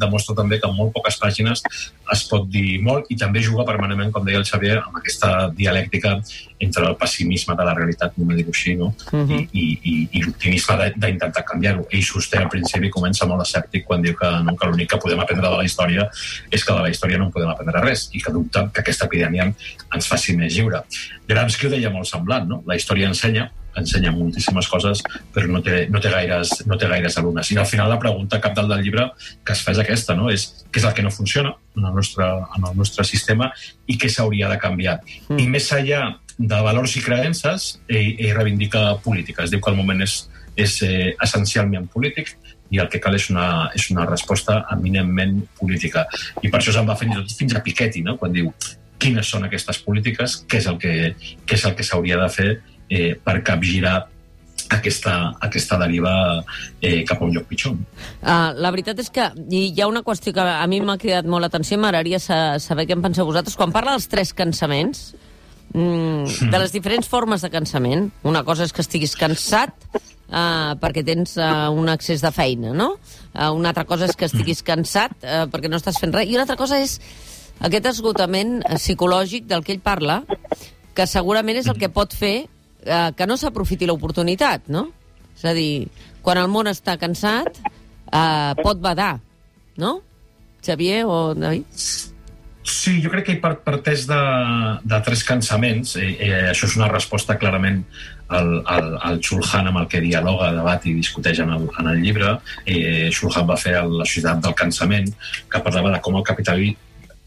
demostra 0.00 0.36
també 0.38 0.60
que 0.60 0.68
en 0.68 0.76
molt 0.76 0.94
poques 0.94 1.18
pàgines 1.20 1.62
es 2.12 2.22
pot 2.30 2.46
dir 2.50 2.80
molt 2.84 3.10
i 3.12 3.18
també 3.20 3.42
juga 3.44 3.66
permanentment, 3.68 4.12
com 4.14 4.24
deia 4.26 4.40
el 4.40 4.46
Xavier, 4.48 4.78
amb 4.80 5.00
aquesta 5.00 5.50
dialèctica 5.56 6.16
entre 6.62 6.86
el 6.88 6.96
pessimisme 6.96 7.56
de 7.56 7.66
la 7.68 7.74
realitat, 7.76 8.16
no 8.16 8.36
dir-ho 8.36 8.54
així, 8.54 8.76
no? 8.76 8.92
Uh 9.12 9.24
-huh. 9.26 9.40
I, 9.40 9.48
i, 9.52 9.64
i, 9.82 9.94
i 10.12 10.22
l'optimisme 10.22 10.92
d'intentar 10.96 11.44
canviar-ho. 11.44 11.86
Ell 11.90 12.02
sosté 12.02 12.38
al 12.38 12.48
principi 12.48 12.90
comença 12.90 13.26
molt 13.26 13.42
escèptic 13.42 13.84
quan 13.84 14.02
diu 14.02 14.14
que, 14.14 14.30
no, 14.44 14.56
que 14.56 14.66
l'únic 14.66 14.90
que 14.90 14.98
podem 14.98 15.20
aprendre 15.20 15.50
de 15.50 15.56
la 15.56 15.64
història 15.64 16.08
és 16.50 16.64
que 16.64 16.72
de 16.72 16.80
la 16.80 16.90
història 16.90 17.18
no 17.18 17.26
en 17.26 17.32
podem 17.32 17.48
aprendre 17.48 17.80
res 17.80 18.08
i 18.12 18.20
que 18.20 18.32
dubta 18.32 18.70
que 18.72 18.80
aquesta 18.80 19.06
epidèmia 19.06 19.52
ens 19.94 20.06
faci 20.06 20.36
més 20.36 20.54
lliure. 20.54 20.82
Gramsci 21.28 21.66
ho 21.66 21.70
deia 21.70 21.90
molt 21.90 22.06
semblant, 22.06 22.48
no? 22.48 22.62
La 22.66 22.76
història 22.76 23.08
ensenya 23.08 23.50
ensenya 23.76 24.12
moltíssimes 24.14 24.68
coses, 24.72 25.02
però 25.34 25.48
no 25.50 25.62
té, 25.64 25.86
no 25.92 26.00
té, 26.02 26.10
gaires, 26.12 26.52
no 26.66 26.78
té 26.80 26.88
gaires 26.90 27.18
alumnes. 27.20 27.50
I 27.52 27.58
al 27.60 27.68
final 27.68 27.90
la 27.92 28.00
pregunta 28.02 28.40
cap 28.42 28.56
del 28.56 28.72
llibre 28.82 29.10
que 29.44 29.54
es 29.54 29.62
fa 29.64 29.74
és 29.74 29.82
aquesta, 29.82 30.16
no? 30.18 30.30
és 30.32 30.48
què 30.70 30.80
és 30.82 30.88
el 30.88 30.94
que 30.96 31.04
no 31.04 31.12
funciona 31.14 31.54
en 31.76 31.84
el 31.84 31.94
nostre, 31.94 32.26
en 32.26 32.68
el 32.70 32.78
nostre 32.78 33.04
sistema 33.04 33.50
i 33.86 33.98
què 34.00 34.10
s'hauria 34.12 34.48
de 34.52 34.58
canviar. 34.62 35.00
Mm. 35.28 35.42
I 35.42 35.50
més 35.52 35.68
enllà 35.76 36.02
de 36.36 36.62
valors 36.64 36.96
i 36.96 37.04
creences, 37.04 37.76
ell, 37.88 38.16
ell 38.18 38.34
reivindica 38.36 38.88
política. 39.04 39.44
Es 39.44 39.52
diu 39.52 39.62
que 39.62 39.72
el 39.72 39.78
moment 39.78 40.02
és, 40.04 40.18
és 40.56 40.80
eh, 40.84 41.14
essencialment 41.22 41.88
polític 41.92 42.34
i 42.74 42.80
el 42.82 42.90
que 42.92 43.00
cal 43.00 43.14
és 43.16 43.28
una, 43.30 43.70
és 43.76 43.90
una 43.92 44.06
resposta 44.08 44.62
eminentment 44.74 45.38
política. 45.58 46.06
I 46.42 46.50
per 46.50 46.60
això 46.60 46.74
se'n 46.74 46.88
va 46.88 46.98
fins, 46.98 47.36
fins 47.38 47.54
a 47.54 47.62
Piketty, 47.64 48.02
no? 48.04 48.16
quan 48.20 48.34
diu 48.34 48.50
quines 49.00 49.28
són 49.28 49.44
aquestes 49.46 49.78
polítiques, 49.84 50.40
què 50.48 50.60
és 50.62 50.66
el 50.70 50.78
que, 50.80 50.94
què 51.46 51.58
és 51.58 51.64
el 51.68 51.76
que 51.76 51.84
s'hauria 51.86 52.18
de 52.20 52.28
fer 52.32 52.50
eh, 52.90 53.14
per 53.22 53.40
capgirar 53.46 53.98
aquesta, 54.70 55.36
aquesta 55.40 55.78
deriva 55.78 56.12
eh, 56.80 57.04
cap 57.06 57.20
a 57.20 57.26
un 57.26 57.34
lloc 57.34 57.46
pitjor. 57.50 57.76
Uh, 58.22 58.50
la 58.58 58.72
veritat 58.74 58.98
és 59.02 59.10
que 59.12 59.28
hi 59.50 59.68
ha 59.80 59.88
una 59.90 60.02
qüestió 60.06 60.34
que 60.34 60.42
a 60.42 60.66
mi 60.70 60.80
m'ha 60.82 60.98
cridat 61.00 61.28
molt 61.28 61.46
l'atenció, 61.46 61.78
m'agradaria 61.78 62.18
saber 62.18 62.86
què 62.88 62.96
en 62.96 63.04
penseu 63.04 63.28
vosaltres. 63.28 63.56
Quan 63.58 63.74
parla 63.74 63.94
dels 63.94 64.08
tres 64.10 64.32
cansaments, 64.36 65.12
mm, 65.72 66.50
de 66.50 66.62
les 66.62 66.74
diferents 66.74 67.08
formes 67.08 67.44
de 67.44 67.52
cansament, 67.52 68.10
una 68.24 68.42
cosa 68.44 68.66
és 68.66 68.74
que 68.74 68.82
estiguis 68.82 69.16
cansat 69.18 69.74
uh, 69.94 70.74
perquè 70.82 71.04
tens 71.06 71.36
uh, 71.38 71.70
un 71.70 71.90
excés 71.92 72.24
de 72.24 72.32
feina, 72.34 72.74
no? 72.74 72.96
Uh, 73.34 73.52
una 73.54 73.70
altra 73.70 73.86
cosa 73.86 74.10
és 74.10 74.16
que 74.18 74.26
estiguis 74.26 74.64
cansat 74.66 75.14
uh, 75.22 75.46
perquè 75.52 75.70
no 75.70 75.78
estàs 75.78 76.00
fent 76.02 76.14
res, 76.14 76.28
i 76.28 76.38
una 76.38 76.46
altra 76.48 76.58
cosa 76.58 76.80
és 76.82 76.98
aquest 77.66 77.86
esgotament 77.94 78.60
psicològic 78.76 79.46
del 79.48 79.62
que 79.64 79.76
ell 79.76 79.84
parla, 79.84 80.22
que 80.96 81.06
segurament 81.08 81.60
és 81.60 81.68
el 81.68 81.78
que 81.78 81.92
pot 81.92 82.12
fer 82.16 82.48
eh, 82.86 83.10
que 83.16 83.26
no 83.26 83.36
s'aprofiti 83.36 83.88
l'oportunitat, 83.88 84.70
no? 84.72 84.88
És 85.36 85.44
a 85.44 85.52
dir, 85.56 85.86
quan 86.24 86.40
el 86.40 86.48
món 86.48 86.70
està 86.70 86.96
cansat, 87.00 87.60
eh, 87.60 88.52
pot 88.62 88.80
badar, 88.80 89.16
no? 89.82 89.98
Xavier 90.64 91.04
o 91.06 91.34
David? 91.34 91.66
Sí, 92.66 92.96
jo 92.98 93.12
crec 93.12 93.28
que 93.28 93.34
hi 93.36 93.40
parteix 93.42 94.08
de, 94.10 94.20
de 94.82 94.98
tres 95.06 95.22
cansaments. 95.26 95.94
Eh, 96.02 96.16
eh, 96.18 96.44
això 96.50 96.66
és 96.66 96.74
una 96.78 96.88
resposta 96.90 97.36
clarament 97.38 97.84
al, 98.26 98.48
al, 98.66 98.88
al 99.06 99.20
Chulhan 99.22 99.70
amb 99.70 99.84
el 99.84 99.86
que 99.92 100.02
dialoga, 100.02 100.50
debat 100.56 100.88
i 100.90 100.96
discuteix 100.96 101.44
en 101.44 101.52
el, 101.54 101.68
en 101.78 101.92
el 101.92 102.02
llibre. 102.02 102.32
Eh, 102.64 103.06
Chulhan 103.14 103.46
va 103.46 103.58
fer 103.60 103.76
la 103.78 104.08
societat 104.08 104.42
del 104.42 104.58
cansament, 104.58 105.12
que 105.52 105.62
parlava 105.62 105.94
de 105.94 106.02
com 106.02 106.18
el 106.18 106.26
capitalisme 106.26 106.82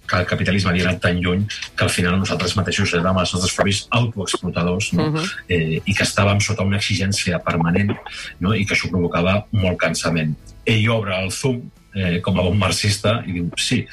que 0.09 0.19
el 0.19 0.27
capitalisme 0.29 0.71
havia 0.71 0.87
anat 0.89 1.01
tan 1.05 1.19
lluny 1.23 1.45
que 1.75 1.85
al 1.85 1.93
final 1.93 2.17
nosaltres 2.19 2.55
mateixos 2.57 2.93
érem 2.97 3.17
els 3.21 3.33
nostres 3.35 3.55
propis 3.55 3.81
autoexplotadors 4.01 4.93
no? 4.93 5.07
uh 5.07 5.15
-huh. 5.15 5.27
eh, 5.47 5.81
i 5.85 5.93
que 5.93 6.03
estàvem 6.03 6.39
sota 6.41 6.63
una 6.63 6.77
exigència 6.77 7.39
permanent 7.39 7.95
no? 8.39 8.53
i 8.53 8.65
que 8.65 8.73
això 8.73 8.89
provocava 8.89 9.45
molt 9.51 9.77
cansament. 9.77 10.35
Ell 10.65 10.89
obre 10.89 11.15
el 11.23 11.31
Zoom 11.31 11.61
eh, 11.95 12.21
com 12.21 12.39
a 12.39 12.43
bon 12.43 12.57
marxista 12.57 13.23
i 13.25 13.33
diu 13.33 13.49
sí, 13.57 13.85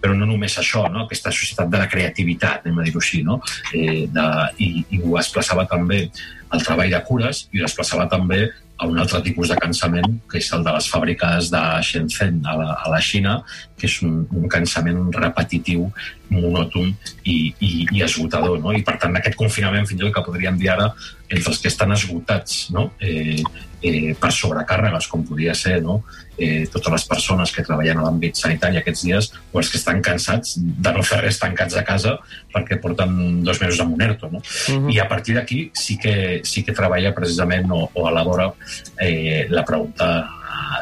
però 0.00 0.14
no 0.16 0.26
només 0.26 0.58
això, 0.58 0.88
no? 0.90 1.04
aquesta 1.04 1.30
societat 1.30 1.70
de 1.70 1.78
la 1.78 1.88
creativitat, 1.88 2.66
anem 2.66 2.78
a 2.78 2.86
dir-ho 2.88 3.02
així, 3.02 3.22
no? 3.22 3.40
eh, 3.72 4.06
de, 4.10 4.26
i, 4.58 4.84
i 4.90 5.00
ho 5.02 5.16
desplaçava 5.16 5.66
també 5.70 6.10
al 6.50 6.62
treball 6.62 6.90
de 6.90 7.00
cures 7.08 7.48
i 7.52 7.60
ho 7.60 7.66
desplaçava 7.66 8.08
també 8.08 8.50
a 8.84 8.88
un 8.90 8.98
altre 9.00 9.20
tipus 9.24 9.50
de 9.50 9.56
cansament, 9.60 10.18
que 10.30 10.38
és 10.40 10.50
el 10.52 10.64
de 10.66 10.74
les 10.76 10.88
fàbriques 10.92 11.48
de 11.52 11.62
Shenzhen 11.88 12.42
a 12.44 12.56
la, 12.60 12.68
a 12.84 12.92
la 12.92 13.00
Xina, 13.00 13.38
que 13.78 13.88
és 13.88 13.96
un, 14.04 14.22
un 14.36 14.44
cansament 14.52 15.00
repetitiu, 15.16 15.88
monòton 16.34 16.90
i, 17.24 17.36
i, 17.58 17.70
i 17.94 18.02
esgotador. 18.04 18.58
No? 18.60 18.72
I, 18.76 18.82
per 18.86 18.96
tant, 19.00 19.16
aquest 19.16 19.38
confinament, 19.40 19.88
fins 19.88 20.00
i 20.00 20.04
tot 20.04 20.14
que 20.16 20.26
podríem 20.28 20.60
dir 20.60 20.72
ara, 20.74 20.90
entre 21.28 21.50
els 21.50 21.60
que 21.60 21.70
estan 21.70 21.92
esgotats 21.94 22.68
no? 22.74 22.90
eh, 23.00 23.40
eh, 23.82 24.12
per 24.20 24.30
sobrecàrregues, 24.32 25.08
com 25.10 25.24
podria 25.26 25.54
ser 25.56 25.78
no? 25.82 26.02
eh, 26.36 26.66
totes 26.72 26.92
les 26.92 27.06
persones 27.08 27.52
que 27.54 27.64
treballen 27.64 28.00
a 28.00 28.06
l'àmbit 28.06 28.36
sanitari 28.38 28.80
aquests 28.80 29.04
dies, 29.06 29.30
o 29.52 29.60
els 29.60 29.70
que 29.72 29.80
estan 29.80 30.02
cansats 30.04 30.58
de 30.58 30.92
no 30.94 31.04
fer 31.06 31.22
res 31.22 31.40
tancats 31.40 31.78
a 31.80 31.84
casa 31.86 32.16
perquè 32.54 32.80
porten 32.82 33.42
dos 33.46 33.60
mesos 33.62 33.80
amb 33.84 33.96
un 33.96 34.04
ERTO. 34.04 34.30
No? 34.32 34.38
Uh 34.40 34.74
-huh. 34.74 34.94
I 34.94 35.00
a 35.00 35.08
partir 35.08 35.34
d'aquí 35.36 35.70
sí, 35.74 35.98
que, 35.98 36.40
sí 36.44 36.62
que 36.62 36.72
treballa 36.72 37.14
precisament 37.14 37.70
o, 37.70 37.90
o 37.92 38.08
elabora 38.08 38.52
eh, 39.00 39.46
la 39.48 39.64
pregunta 39.64 40.28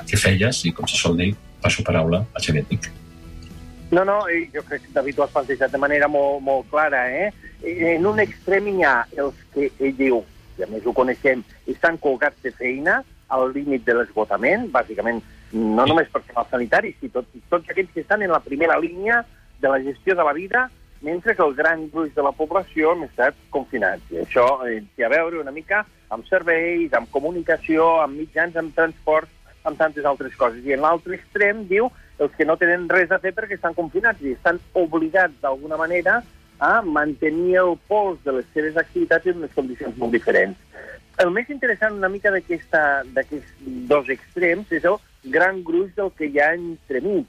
que 0.06 0.16
feies 0.16 0.64
i, 0.64 0.72
com 0.72 0.86
se 0.86 0.96
sol 0.96 1.16
dir, 1.16 1.34
passo 1.60 1.82
paraula 1.84 2.26
a 2.34 2.40
Xavier 2.40 2.64
Tic. 2.64 2.90
No, 3.92 4.04
no, 4.04 4.24
jo 4.54 4.62
crec 4.64 4.86
que 4.86 4.92
David 4.94 5.18
ho 5.18 5.24
has 5.24 5.32
plantejat 5.34 5.72
de 5.72 5.78
manera 5.78 6.08
molt, 6.08 6.40
molt 6.40 6.68
clara. 6.70 7.04
Eh? 7.12 7.30
En 7.62 8.06
un 8.06 8.20
extrem 8.20 8.68
hi 8.68 8.84
ha 8.88 8.94
els 9.20 9.34
que 9.52 9.68
ell 9.78 9.96
diu, 9.98 10.22
i 10.58 10.64
a 10.64 10.68
més 10.70 10.86
ho 10.86 10.94
coneixem, 10.96 11.44
estan 11.70 11.98
colgats 12.02 12.42
de 12.42 12.52
feina 12.56 13.00
al 13.32 13.52
límit 13.54 13.84
de 13.86 13.96
l'esgotament, 13.96 14.68
bàsicament 14.72 15.22
no 15.52 15.86
només 15.88 16.10
personal 16.12 16.46
sanitari, 16.50 16.94
sinó 17.00 17.20
tot, 17.20 17.32
tots 17.50 17.72
aquells 17.72 17.90
que 17.94 18.02
estan 18.04 18.22
en 18.24 18.32
la 18.32 18.40
primera 18.44 18.78
línia 18.80 19.22
de 19.60 19.68
la 19.68 19.80
gestió 19.80 20.16
de 20.16 20.24
la 20.24 20.32
vida, 20.32 20.68
mentre 21.02 21.34
que 21.36 21.42
el 21.42 21.54
gran 21.54 21.88
gruix 21.90 22.14
de 22.14 22.22
la 22.22 22.32
població 22.32 22.92
hem 22.92 23.04
estat 23.08 23.38
confinats. 23.50 24.04
I 24.12 24.22
això 24.22 24.46
eh, 24.68 24.80
té 24.96 25.04
a 25.04 25.10
veure 25.12 25.40
una 25.40 25.54
mica 25.54 25.82
amb 26.14 26.26
serveis, 26.28 26.92
amb 26.94 27.10
comunicació, 27.10 27.98
amb 28.04 28.20
mitjans, 28.20 28.56
amb 28.56 28.74
transport, 28.76 29.30
amb 29.64 29.78
tantes 29.78 30.06
altres 30.06 30.36
coses. 30.38 30.62
I 30.64 30.76
en 30.76 30.84
l'altre 30.84 31.16
extrem 31.16 31.66
diu 31.70 31.90
els 32.22 32.34
que 32.36 32.46
no 32.46 32.56
tenen 32.60 32.88
res 32.90 33.10
a 33.10 33.18
fer 33.22 33.32
perquè 33.34 33.58
estan 33.58 33.74
confinats 33.74 34.22
i 34.22 34.36
estan 34.36 34.60
obligats 34.78 35.34
d'alguna 35.42 35.78
manera 35.80 36.20
a 36.62 36.80
mantenir 36.86 37.56
el 37.58 37.72
pols 37.90 38.20
de 38.22 38.36
les 38.38 38.46
seves 38.54 38.76
activitats 38.78 39.26
en 39.26 39.40
unes 39.40 39.54
condicions 39.56 39.96
molt 39.98 40.14
diferents. 40.14 40.58
El 41.22 41.32
més 41.34 41.50
interessant 41.50 41.96
una 41.98 42.10
mica 42.12 42.30
d'aquests 42.30 43.48
dos 43.90 44.10
extrems 44.14 44.70
és 44.70 44.86
el 44.86 45.00
gran 45.34 45.62
gruix 45.66 45.90
del 45.98 46.12
que 46.18 46.30
hi 46.30 46.38
ha 46.38 46.52
entremig, 46.54 47.26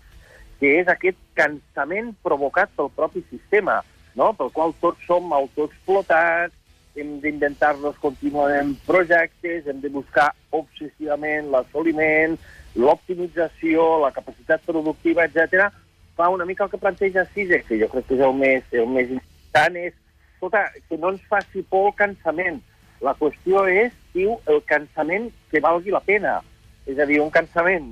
que 0.60 0.75
és 0.80 0.92
aquest 0.92 1.18
cansament 1.38 2.13
provocat 2.24 2.70
pel 2.78 2.94
propi 2.94 3.25
sistema, 3.32 3.82
no? 4.16 4.32
pel 4.38 4.54
qual 4.54 4.78
tots 4.82 5.02
som 5.10 5.34
autoexplotats, 5.34 6.54
hem 6.94 7.18
d'inventar-nos 7.24 7.98
contínuament 8.02 8.75
projectes, 8.86 9.66
hem 9.66 9.82
de 9.82 9.90
buscar 9.90 10.30
obsessivament 10.54 11.50
l'assoliment, 11.50 12.38
l'optimització, 12.78 13.98
la 14.06 14.13
capacitat 14.13 14.62
productiva, 14.70 15.25
etc. 15.25 15.72
Fa 16.15 16.29
una 16.29 16.46
mica 16.46 16.65
el 16.65 16.70
que 16.70 16.77
planteja 16.77 17.25
Sisek, 17.34 17.65
que 17.67 17.79
jo 17.82 17.89
crec 17.89 18.08
que 18.08 18.17
és 18.17 18.22
el 18.22 18.34
més, 18.38 18.65
el 18.72 18.88
més 18.88 19.10
important, 19.10 19.77
és 19.82 19.93
escolta, 20.36 20.70
que 20.89 20.98
no 20.98 21.13
ens 21.13 21.22
faci 21.29 21.63
por 21.63 21.88
el 21.89 21.96
cansament. 21.96 22.62
La 23.03 23.15
qüestió 23.20 23.65
és, 23.67 23.93
diu, 24.13 24.38
el 24.48 24.62
cansament 24.70 25.29
que 25.51 25.62
valgui 25.63 25.91
la 25.91 26.03
pena. 26.03 26.39
És 26.86 27.00
a 27.00 27.08
dir, 27.08 27.22
un 27.24 27.32
cansament 27.32 27.88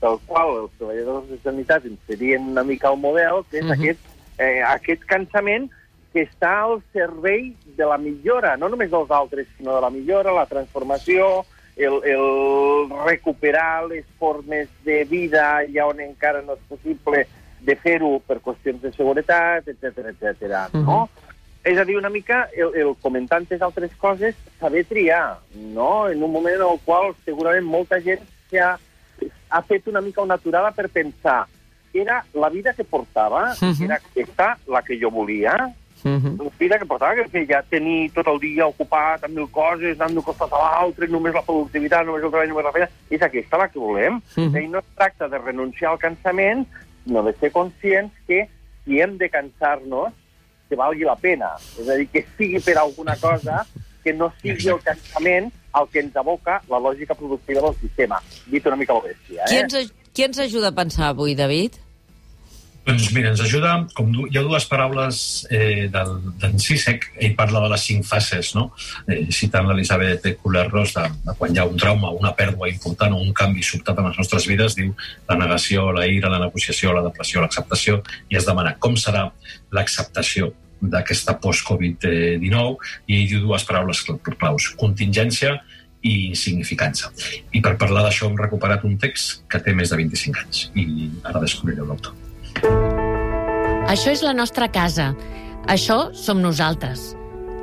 pel 0.00 0.20
qual 0.26 0.52
els 0.62 0.76
treballadors 0.78 1.26
de 1.30 1.38
sanitat 1.42 1.86
ens 1.86 1.98
serien 2.06 2.46
una 2.52 2.64
mica 2.64 2.92
el 2.92 3.00
model, 3.02 3.42
que 3.50 3.58
és 3.58 3.64
mhm. 3.64 3.70
-huh. 3.70 3.78
aquest, 3.78 4.00
eh, 4.38 4.62
aquest 4.62 5.04
cansament 5.04 5.70
que 6.12 6.22
està 6.24 6.62
al 6.62 6.82
servei 6.92 7.54
de 7.76 7.84
la 7.84 7.98
millora, 7.98 8.56
no 8.56 8.68
només 8.68 8.90
dels 8.90 9.10
altres, 9.10 9.46
sinó 9.56 9.74
de 9.74 9.80
la 9.80 9.90
millora, 9.90 10.32
la 10.32 10.46
transformació, 10.46 11.44
el, 11.76 12.00
el 12.04 12.88
recuperar 13.04 13.86
les 13.88 14.04
formes 14.18 14.68
de 14.84 15.04
vida 15.04 15.58
allà 15.58 15.84
on 15.90 16.00
encara 16.00 16.40
no 16.40 16.54
és 16.54 16.62
possible 16.68 17.26
de 17.66 17.76
fer-ho 17.76 18.20
per 18.26 18.38
qüestions 18.44 18.80
de 18.82 18.92
seguretat, 18.94 19.68
etc 19.68 20.12
etc. 20.12 20.22
Uh 20.22 20.80
-huh. 20.80 20.84
no? 20.84 21.08
És 21.64 21.78
a 21.78 21.84
dir, 21.84 21.96
una 21.98 22.10
mica 22.10 22.48
el, 22.54 22.70
el 22.78 22.94
comentar 23.02 23.38
tantes 23.38 23.60
altres 23.60 23.90
coses, 23.98 24.36
saber 24.60 24.84
triar, 24.84 25.38
no? 25.54 26.08
En 26.08 26.22
un 26.22 26.30
moment 26.30 26.54
en 26.54 26.62
el 26.62 26.78
qual 26.84 27.14
segurament 27.24 27.66
molta 27.66 28.00
gent 28.00 28.22
ha, 28.60 28.78
ha 29.48 29.62
fet 29.62 29.88
una 29.88 30.00
mica 30.00 30.22
una 30.22 30.34
aturada 30.34 30.70
per 30.70 30.88
pensar 30.88 31.46
era 31.92 32.24
la 32.34 32.48
vida 32.48 32.72
que 32.74 32.84
portava, 32.84 33.52
uh 33.52 33.56
-huh. 33.56 33.84
era 33.84 33.96
aquesta 33.96 34.58
la 34.66 34.82
que 34.82 34.98
jo 35.00 35.10
volia, 35.10 35.74
Uh 36.04 36.22
-huh. 36.22 36.44
La 36.44 36.50
vida 36.58 36.78
que 36.78 36.86
portava, 36.86 37.14
que 37.14 37.28
feia 37.28 37.62
tenir 37.62 38.12
tot 38.12 38.26
el 38.26 38.38
dia 38.38 38.66
ocupat 38.66 39.24
amb 39.24 39.34
mil 39.34 39.48
coses, 39.50 39.98
anant 39.98 40.14
d'un 40.14 40.22
costat 40.22 40.52
a 40.52 40.58
l'altre, 40.58 41.08
només 41.08 41.34
la 41.34 41.42
productivitat, 41.42 42.04
només 42.06 42.22
el 42.22 42.30
treball, 42.30 42.48
només 42.48 42.64
la 42.64 42.72
feina, 42.72 42.88
és 43.10 43.22
aquesta 43.22 43.56
la 43.56 43.68
que 43.68 43.78
volem. 43.78 44.14
Uh 44.36 44.44
-huh. 44.44 44.62
I 44.64 44.68
no 44.68 44.78
es 44.78 44.84
tracta 44.94 45.28
de 45.28 45.38
renunciar 45.38 45.90
al 45.90 45.98
cansament, 45.98 46.68
no 47.06 47.22
de 47.26 47.32
ser 47.40 47.52
conscients 47.54 48.14
que 48.26 48.46
si 48.84 49.00
hem 49.00 49.16
de 49.18 49.28
cansar-nos, 49.30 50.14
que 50.68 50.78
valgui 50.78 51.06
la 51.06 51.16
pena. 51.16 51.54
És 51.78 51.88
a 51.88 51.96
dir, 51.98 52.08
que 52.10 52.24
sigui 52.36 52.60
per 52.62 52.76
alguna 52.82 53.16
cosa 53.20 53.62
que 54.04 54.12
no 54.14 54.30
sigui 54.42 54.70
el 54.70 54.82
cansament 54.84 55.50
el 55.76 55.88
que 55.92 56.02
ens 56.04 56.14
aboca 56.16 56.60
la 56.70 56.78
lògica 56.82 57.14
productiva 57.14 57.62
del 57.66 57.74
sistema. 57.80 58.20
Dit 58.50 58.66
una 58.66 58.78
mica 58.78 58.94
la 58.96 59.04
bèstia. 59.08 59.42
Eh? 59.44 59.48
Qui, 59.50 59.58
ens, 59.64 59.92
qui 60.14 60.26
ens 60.26 60.38
ajuda 60.46 60.70
a 60.72 60.76
pensar 60.76 61.10
avui, 61.10 61.34
David? 61.38 61.80
Doncs 62.86 63.08
mira, 63.10 63.32
ens 63.32 63.40
ajuda, 63.42 63.72
com 63.98 64.12
hi 64.30 64.36
ha 64.38 64.44
dues 64.46 64.64
paraules 64.70 65.16
eh, 65.50 65.88
d'en 65.90 66.60
Sisek, 66.62 67.08
ell 67.18 67.32
parla 67.34 67.64
de 67.64 67.70
les 67.72 67.86
cinc 67.88 68.04
fases, 68.06 68.52
no? 68.54 68.68
Eh, 69.10 69.24
citant 69.34 69.66
l'Elisabet 69.66 70.28
Kubler-Ross, 70.38 70.92
de, 70.94 71.06
de 71.24 71.32
quan 71.34 71.50
hi 71.50 71.58
ha 71.58 71.64
un 71.66 71.80
trauma, 71.82 72.12
una 72.14 72.30
pèrdua 72.38 72.68
important 72.70 73.16
o 73.16 73.18
un 73.24 73.32
canvi 73.34 73.64
sobtat 73.66 73.98
en 73.98 74.06
les 74.06 74.20
nostres 74.22 74.46
vides, 74.46 74.76
diu 74.78 74.92
la 75.26 75.38
negació, 75.40 75.88
la 75.96 76.06
ira, 76.06 76.30
la 76.30 76.38
negociació, 76.44 76.92
la 76.94 77.02
depressió, 77.08 77.42
l'acceptació, 77.42 77.98
i 78.30 78.38
es 78.38 78.46
demana 78.46 78.76
com 78.78 78.94
serà 78.94 79.24
l'acceptació 79.74 80.52
d'aquesta 80.78 81.34
post-Covid-19 81.42 82.92
i 83.08 83.18
ell 83.18 83.26
diu 83.32 83.42
dues 83.48 83.66
paraules 83.66 84.04
claus, 84.28 84.68
contingència 84.78 85.56
i 86.06 86.28
insignificança. 86.28 87.10
I 87.50 87.64
per 87.64 87.74
parlar 87.82 88.06
d'això 88.06 88.30
hem 88.30 88.38
recuperat 88.38 88.86
un 88.86 88.94
text 89.02 89.42
que 89.50 89.58
té 89.58 89.74
més 89.74 89.90
de 89.90 89.98
25 90.04 90.46
anys 90.46 90.68
i 90.78 91.10
ara 91.24 91.42
descobrireu 91.42 91.90
l'autor. 91.90 92.14
Això 93.86 94.10
és 94.10 94.22
la 94.26 94.32
nostra 94.34 94.66
casa. 94.74 95.12
Això 95.70 96.08
som 96.10 96.40
nosaltres. 96.42 97.12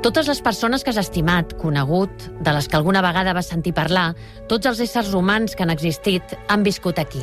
Totes 0.00 0.24
les 0.30 0.40
persones 0.40 0.80
que 0.80 0.88
has 0.88 1.00
estimat, 1.02 1.52
conegut, 1.60 2.24
de 2.40 2.54
les 2.56 2.64
que 2.64 2.78
alguna 2.78 3.02
vegada 3.04 3.34
vas 3.36 3.50
sentir 3.52 3.74
parlar, 3.76 4.14
tots 4.48 4.64
els 4.70 4.80
éssers 4.80 5.12
humans 5.12 5.52
que 5.52 5.66
han 5.66 5.74
existit, 5.74 6.32
han 6.48 6.64
viscut 6.64 6.98
aquí. 6.98 7.20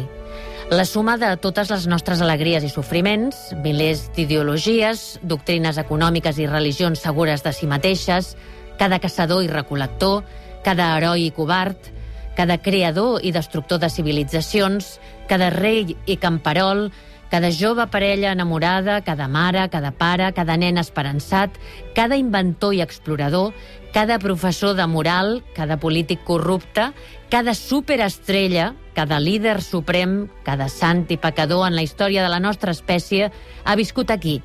La 0.70 0.86
suma 0.86 1.18
de 1.18 1.34
totes 1.42 1.74
les 1.74 1.90
nostres 1.90 2.22
alegries 2.22 2.62
i 2.62 2.70
sofriments, 2.70 3.42
milers 3.66 4.06
d'ideologies, 4.14 5.18
doctrines 5.26 5.82
econòmiques 5.82 6.38
i 6.38 6.46
religions 6.46 7.02
segures 7.02 7.42
de 7.42 7.58
si 7.58 7.66
mateixes, 7.66 8.36
cada 8.78 9.02
caçador 9.02 9.42
i 9.42 9.50
recolector, 9.50 10.22
cada 10.62 10.94
heroi 11.00 11.26
i 11.26 11.34
covard, 11.34 11.90
cada 12.38 12.62
creador 12.62 13.26
i 13.26 13.34
destructor 13.34 13.82
de 13.82 13.90
civilitzacions, 13.90 15.00
cada 15.28 15.50
rei 15.50 15.98
i 16.06 16.22
camperol, 16.22 16.92
cada 17.32 17.50
jove 17.56 17.88
parella 17.88 18.34
enamorada, 18.36 19.02
cada 19.02 19.30
mare, 19.32 19.64
cada 19.72 19.94
pare, 19.96 20.34
cada 20.36 20.58
nen 20.60 20.78
esperançat, 20.78 21.56
cada 21.96 22.18
inventor 22.20 22.76
i 22.76 22.82
explorador, 22.84 23.54
cada 23.96 24.20
professor 24.20 24.76
de 24.76 24.86
moral, 24.88 25.40
cada 25.56 25.80
polític 25.80 26.26
corrupte, 26.28 26.92
cada 27.32 27.56
superestrella, 27.56 28.74
cada 28.94 29.22
líder 29.24 29.62
suprem, 29.64 30.28
cada 30.44 30.68
sant 30.68 31.08
i 31.08 31.18
pecador 31.18 31.64
en 31.70 31.80
la 31.80 31.88
història 31.88 32.22
de 32.22 32.30
la 32.30 32.44
nostra 32.44 32.76
espècie 32.76 33.32
ha 33.64 33.76
viscut 33.80 34.12
aquí, 34.12 34.42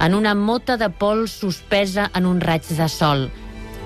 en 0.00 0.16
una 0.16 0.34
mota 0.34 0.78
de 0.80 0.88
pols 0.88 1.36
suspesa 1.44 2.08
en 2.16 2.24
un 2.24 2.40
raig 2.40 2.64
de 2.64 2.88
sol, 2.88 3.28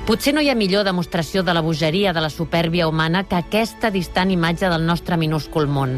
Potser 0.05 0.35
no 0.37 0.43
hi 0.45 0.51
ha 0.53 0.55
millor 0.55 0.83
demostració 0.85 1.41
de 1.43 1.55
la 1.57 1.63
bogeria 1.65 2.11
de 2.13 2.21
la 2.21 2.29
supèrbia 2.29 2.85
humana 2.91 3.23
que 3.25 3.39
aquesta 3.39 3.89
distant 3.91 4.29
imatge 4.35 4.69
del 4.69 4.85
nostre 4.85 5.17
minúscul 5.17 5.65
món. 5.65 5.95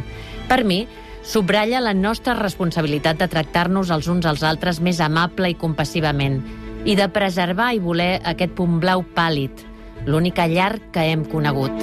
Per 0.46 0.62
mi, 0.62 0.84
subratlla 1.26 1.80
la 1.82 1.94
nostra 1.94 2.36
responsabilitat 2.38 3.18
de 3.18 3.28
tractar-nos 3.28 3.90
els 3.90 4.06
uns 4.08 4.26
als 4.30 4.44
altres 4.46 4.78
més 4.80 5.00
amable 5.02 5.50
i 5.50 5.58
compassivament 5.58 6.38
i 6.86 6.94
de 6.94 7.08
preservar 7.10 7.72
i 7.74 7.82
voler 7.82 8.20
aquest 8.22 8.54
punt 8.54 8.78
blau 8.80 9.02
pàl·lid, 9.16 9.64
l'única 10.06 10.46
llar 10.46 10.76
que 10.94 11.08
hem 11.10 11.26
conegut. 11.26 11.74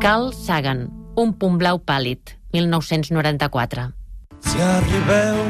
Carl 0.00 0.32
Sagan, 0.32 0.88
Un 1.14 1.30
punt 1.38 1.60
blau 1.60 1.78
pàl·lid, 1.78 2.32
1994. 2.50 3.84
Si 4.42 4.58
arribeu 4.58 5.44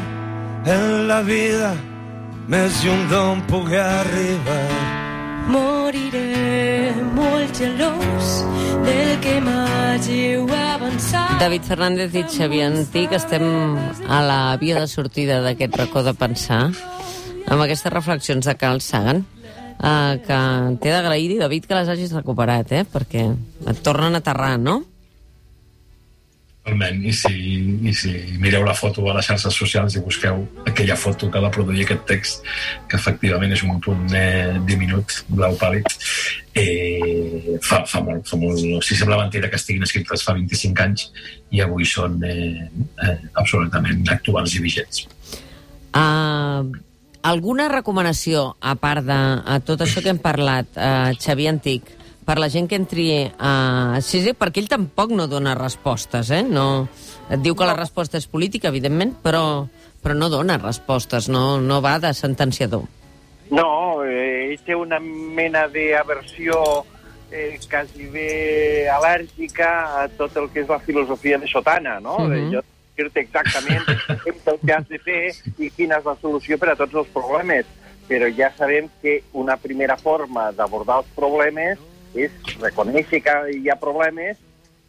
en 0.75 1.09
la 1.09 1.23
vida 1.25 1.73
més 2.53 2.85
lluny 2.85 3.07
d'on 3.09 3.41
pugui 3.49 3.81
arribar 3.81 5.04
Moriré 5.51 6.95
molt 7.13 7.53
gelós 7.59 8.31
del 8.87 9.11
que 9.25 9.35
m'hàgiu 9.45 10.47
avançat. 10.49 11.37
David 11.43 11.69
Fernández 11.69 12.17
i 12.17 12.25
Xavier 12.29 12.71
Antic, 12.71 13.13
estem 13.13 13.45
a 14.09 14.23
la 14.25 14.41
via 14.61 14.81
de 14.81 14.89
sortida 14.89 15.43
d'aquest 15.45 15.77
racó 15.81 16.05
de 16.07 16.15
pensar 16.17 16.65
amb 17.45 17.61
aquestes 17.61 17.93
reflexions 17.93 18.49
de 18.49 18.57
Carl 18.57 18.81
Sagan 18.81 19.25
eh, 19.85 20.21
que 20.25 20.41
t'he 20.81 20.95
d'agrair, 20.95 21.39
David, 21.43 21.69
que 21.69 21.77
les 21.77 21.93
hagis 21.93 22.17
recuperat, 22.17 22.73
eh? 22.73 22.85
perquè 22.89 23.29
et 23.29 23.85
tornen 23.85 24.17
a 24.17 24.23
aterrar, 24.25 24.57
no? 24.59 24.81
Totalment, 26.65 27.03
i 27.05 27.11
si, 27.13 27.31
i 27.85 27.93
si 27.93 28.11
mireu 28.41 28.63
la 28.65 28.73
foto 28.73 29.03
a 29.11 29.13
les 29.19 29.27
xarxes 29.29 29.53
socials 29.53 29.99
i 29.99 30.01
busqueu 30.01 30.39
aquella 30.65 30.95
foto 30.97 31.29
que 31.29 31.43
va 31.45 31.51
produir 31.53 31.83
aquest 31.85 32.07
text, 32.09 32.47
que 32.89 32.97
efectivament 32.97 33.53
és 33.53 33.61
un 33.67 33.83
punt 33.85 34.15
eh, 34.17 34.57
diminut, 34.65 35.13
blau 35.29 35.59
pàl·lid, 35.61 35.93
eh, 36.57 37.59
fa, 37.61 37.83
fa, 37.85 38.01
molt, 38.07 38.25
fa 38.31 38.39
molt... 38.41 38.65
Si 38.81 38.97
sembla 38.97 39.19
mentida 39.21 39.51
que 39.53 39.61
estiguin 39.61 39.85
escrites 39.85 40.25
fa 40.25 40.33
25 40.39 40.87
anys 40.87 41.11
i 41.53 41.61
avui 41.61 41.85
són 41.85 42.17
eh, 42.25 42.65
eh, 42.65 43.19
absolutament 43.37 44.01
actuals 44.15 44.57
i 44.57 44.63
vigents. 44.65 45.05
Uh, 45.93 46.65
alguna 47.29 47.69
recomanació, 47.75 48.55
a 48.65 48.73
part 48.81 49.05
de 49.05 49.21
a 49.45 49.61
tot 49.69 49.85
això 49.85 50.01
que 50.01 50.17
hem 50.17 50.23
parlat, 50.25 50.73
uh, 50.81 51.13
Xavier 51.21 51.53
Antic, 51.53 51.93
per 52.25 52.39
la 52.41 52.49
gent 52.49 52.69
que 52.69 52.79
entri 52.81 53.07
a 53.39 54.01
sí, 54.05 54.23
perquè 54.33 54.63
ell 54.63 54.71
tampoc 54.71 55.13
no 55.13 55.29
dona 55.29 55.55
respostes, 55.59 56.31
eh? 56.33 56.43
No, 56.43 56.89
et 57.29 57.43
diu 57.45 57.57
que 57.57 57.69
la 57.69 57.77
resposta 57.77 58.19
és 58.21 58.27
política, 58.31 58.73
evidentment, 58.73 59.15
però, 59.23 59.67
però 60.03 60.17
no 60.17 60.31
dona 60.33 60.59
respostes, 60.59 61.29
no, 61.29 61.61
no 61.61 61.81
va 61.85 61.99
de 62.01 62.15
sentenciador. 62.17 62.89
No, 63.53 64.03
eh, 64.05 64.49
ell 64.49 64.61
té 64.65 64.77
una 64.77 64.99
mena 65.01 65.67
d'aversió 65.69 66.61
eh, 67.31 67.59
quasi 67.69 68.09
bé 68.09 68.89
al·lèrgica 68.89 69.71
a 70.01 70.07
tot 70.17 70.37
el 70.41 70.49
que 70.53 70.65
és 70.65 70.71
la 70.71 70.81
filosofia 70.81 71.39
de 71.39 71.51
Sotana, 71.51 72.01
no? 72.01 72.17
Uh 72.25 72.31
-huh. 72.31 72.53
Jo 72.53 72.63
dir-te 72.97 73.21
exactament 73.21 73.83
el 74.47 74.59
que 74.65 74.73
has 74.73 74.89
de 74.89 74.99
fer 74.99 75.35
i 75.59 75.71
quina 75.71 75.99
és 75.99 76.05
la 76.05 76.17
solució 76.21 76.59
per 76.59 76.71
a 76.71 76.77
tots 76.77 76.95
els 76.95 77.09
problemes. 77.09 77.67
Però 78.09 78.29
ja 78.37 78.53
sabem 78.57 78.89
que 79.03 79.23
una 79.33 79.57
primera 79.57 79.97
forma 79.97 80.53
d'abordar 80.53 80.99
els 80.99 81.11
problemes 81.17 81.79
és 82.15 82.57
reconèixer 82.61 83.21
que 83.25 83.37
hi 83.59 83.71
ha 83.71 83.79
problemes 83.81 84.39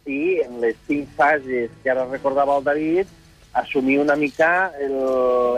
i 0.06 0.40
en 0.44 0.60
les 0.62 0.76
cinc 0.86 1.10
fases 1.18 1.70
que 1.82 1.90
ara 1.90 2.06
recordava 2.10 2.58
el 2.58 2.64
David, 2.64 3.14
assumir 3.56 3.98
una 3.98 4.14
mica 4.16 4.70
el, 4.78 4.92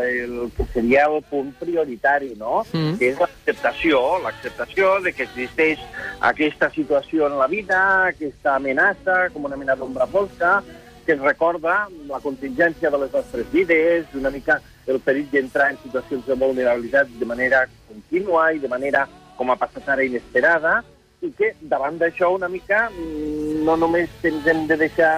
el 0.07 0.53
que 0.57 0.65
seria 0.73 1.07
el 1.07 1.23
punt 1.29 1.51
prioritari, 1.59 2.31
no? 2.39 2.63
Mm. 2.73 2.95
Que 3.01 3.11
és 3.13 3.19
l'acceptació, 3.19 4.01
l'acceptació 4.23 4.93
de 5.03 5.13
que 5.13 5.27
existeix 5.27 5.83
aquesta 6.31 6.71
situació 6.71 7.27
en 7.27 7.39
la 7.41 7.49
vida, 7.51 7.81
aquesta 8.13 8.55
amenaça, 8.55 9.25
com 9.35 9.51
una 9.51 9.59
mena 9.59 9.75
d'ombra 9.77 10.07
fosca, 10.07 10.61
que 11.05 11.17
ens 11.17 11.25
recorda 11.25 11.89
la 12.07 12.21
contingència 12.23 12.91
de 12.93 13.03
les 13.03 13.13
nostres 13.13 13.51
vides, 13.51 14.07
una 14.15 14.31
mica 14.31 14.61
el 14.89 15.01
perill 15.05 15.27
d'entrar 15.33 15.73
en 15.73 15.83
situacions 15.83 16.25
de 16.25 16.37
vulnerabilitat 16.39 17.11
de 17.21 17.27
manera 17.29 17.67
contínua 17.89 18.53
i 18.55 18.63
de 18.63 18.71
manera, 18.73 19.07
com 19.37 19.51
ha 19.51 19.59
passat 19.59 19.91
ara, 19.91 20.07
inesperada, 20.07 20.79
i 21.21 21.31
que 21.35 21.53
davant 21.71 21.99
d'això 21.99 22.31
una 22.37 22.49
mica 22.51 22.87
mm, 22.91 23.65
no 23.67 23.77
només 23.81 24.11
ens 24.27 24.47
hem 24.47 24.67
de 24.71 24.77
deixar 24.79 25.13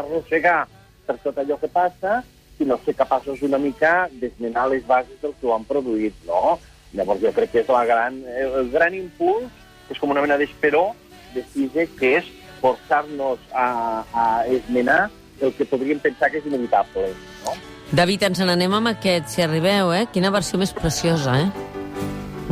arrossegar 0.00 0.62
per 1.06 1.18
tot 1.24 1.38
allò 1.38 1.58
que 1.60 1.68
passa, 1.68 2.20
sinó 2.58 2.78
ser 2.84 2.94
capaços 2.96 3.42
una 3.42 3.58
mica 3.58 4.08
d'esmenar 4.20 4.68
les 4.70 4.86
bases 4.86 5.18
del 5.22 5.34
que 5.40 5.48
ho 5.48 5.54
han 5.56 5.66
produït, 5.68 6.14
no? 6.28 6.58
Llavors 6.96 7.20
jo 7.24 7.32
crec 7.36 7.52
que 7.52 7.62
és 7.64 7.72
la 7.72 7.84
gran, 7.88 8.20
el 8.28 8.70
gran 8.72 8.94
impuls, 8.96 9.50
és 9.90 9.98
com 10.00 10.12
una 10.14 10.22
mena 10.24 10.38
d'esperó 10.40 10.92
de 11.34 11.44
CISE, 11.52 11.88
que 11.98 12.14
és 12.20 12.30
forçar-nos 12.62 13.40
a, 13.52 13.66
a 14.14 14.24
esmenar 14.46 15.10
el 15.42 15.52
que 15.56 15.66
podríem 15.66 15.98
pensar 15.98 16.30
que 16.30 16.38
és 16.38 16.48
inevitable, 16.48 17.10
no? 17.44 17.56
David, 17.92 18.28
ens 18.30 18.40
n'anem 18.40 18.72
amb 18.78 18.92
aquest, 18.94 19.28
si 19.34 19.42
arribeu, 19.44 19.90
eh? 19.92 20.06
Quina 20.14 20.30
versió 20.32 20.60
més 20.60 20.72
preciosa, 20.72 21.34
eh? 21.42 21.72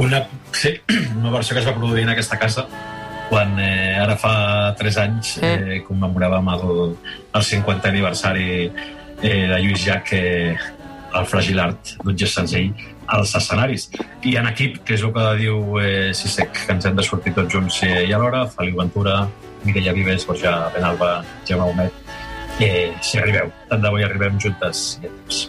Una, 0.01 0.25
sí, 0.53 0.75
una 1.21 1.33
versió 1.33 1.55
que 1.55 1.63
es 1.63 1.69
va 1.69 1.77
produir 1.79 2.05
en 2.05 2.13
aquesta 2.13 2.39
casa 2.41 2.67
quan 3.31 3.55
eh, 3.63 3.95
ara 4.03 4.17
fa 4.19 4.35
3 4.79 4.99
anys 5.05 5.37
eh, 5.47 5.79
commemoràvem 5.87 6.51
el, 6.57 6.67
el 7.39 7.47
50 7.47 7.93
aniversari 7.93 8.51
eh, 8.67 9.47
de 9.47 9.63
Lluís 9.63 9.87
Llach 9.87 10.11
eh, 10.19 10.59
el 11.15 11.27
fràgil 11.27 11.61
art 11.63 11.95
d'un 12.03 12.19
gest 12.19 12.39
senzill 12.39 12.71
als 13.11 13.35
escenaris. 13.39 13.89
I 14.27 14.37
en 14.39 14.49
equip, 14.51 14.81
que 14.87 14.95
és 14.95 15.05
el 15.07 15.15
que 15.15 15.27
diu 15.41 15.79
eh, 15.83 16.11
Sisek, 16.15 16.53
que 16.67 16.75
ens 16.75 16.87
hem 16.87 16.99
de 16.99 17.07
sortir 17.07 17.35
tots 17.39 17.55
junts 17.55 17.81
eh, 17.87 18.05
i 18.07 18.15
alhora, 18.17 18.45
Feliu 18.55 18.79
Ventura, 18.83 19.23
Mireia 19.65 19.95
Vives, 19.97 20.27
Borja 20.27 20.57
Benalba, 20.75 21.17
Gemma 21.49 21.67
Homet, 21.71 22.05
eh, 22.61 22.91
si 23.03 23.19
arribeu, 23.19 23.51
tant 23.71 23.83
de 23.83 23.91
bo 23.91 23.99
hi 23.99 24.07
arribem 24.07 24.39
juntes 24.43 25.01
i 25.03 25.11
a 25.11 25.17
temps. 25.17 25.49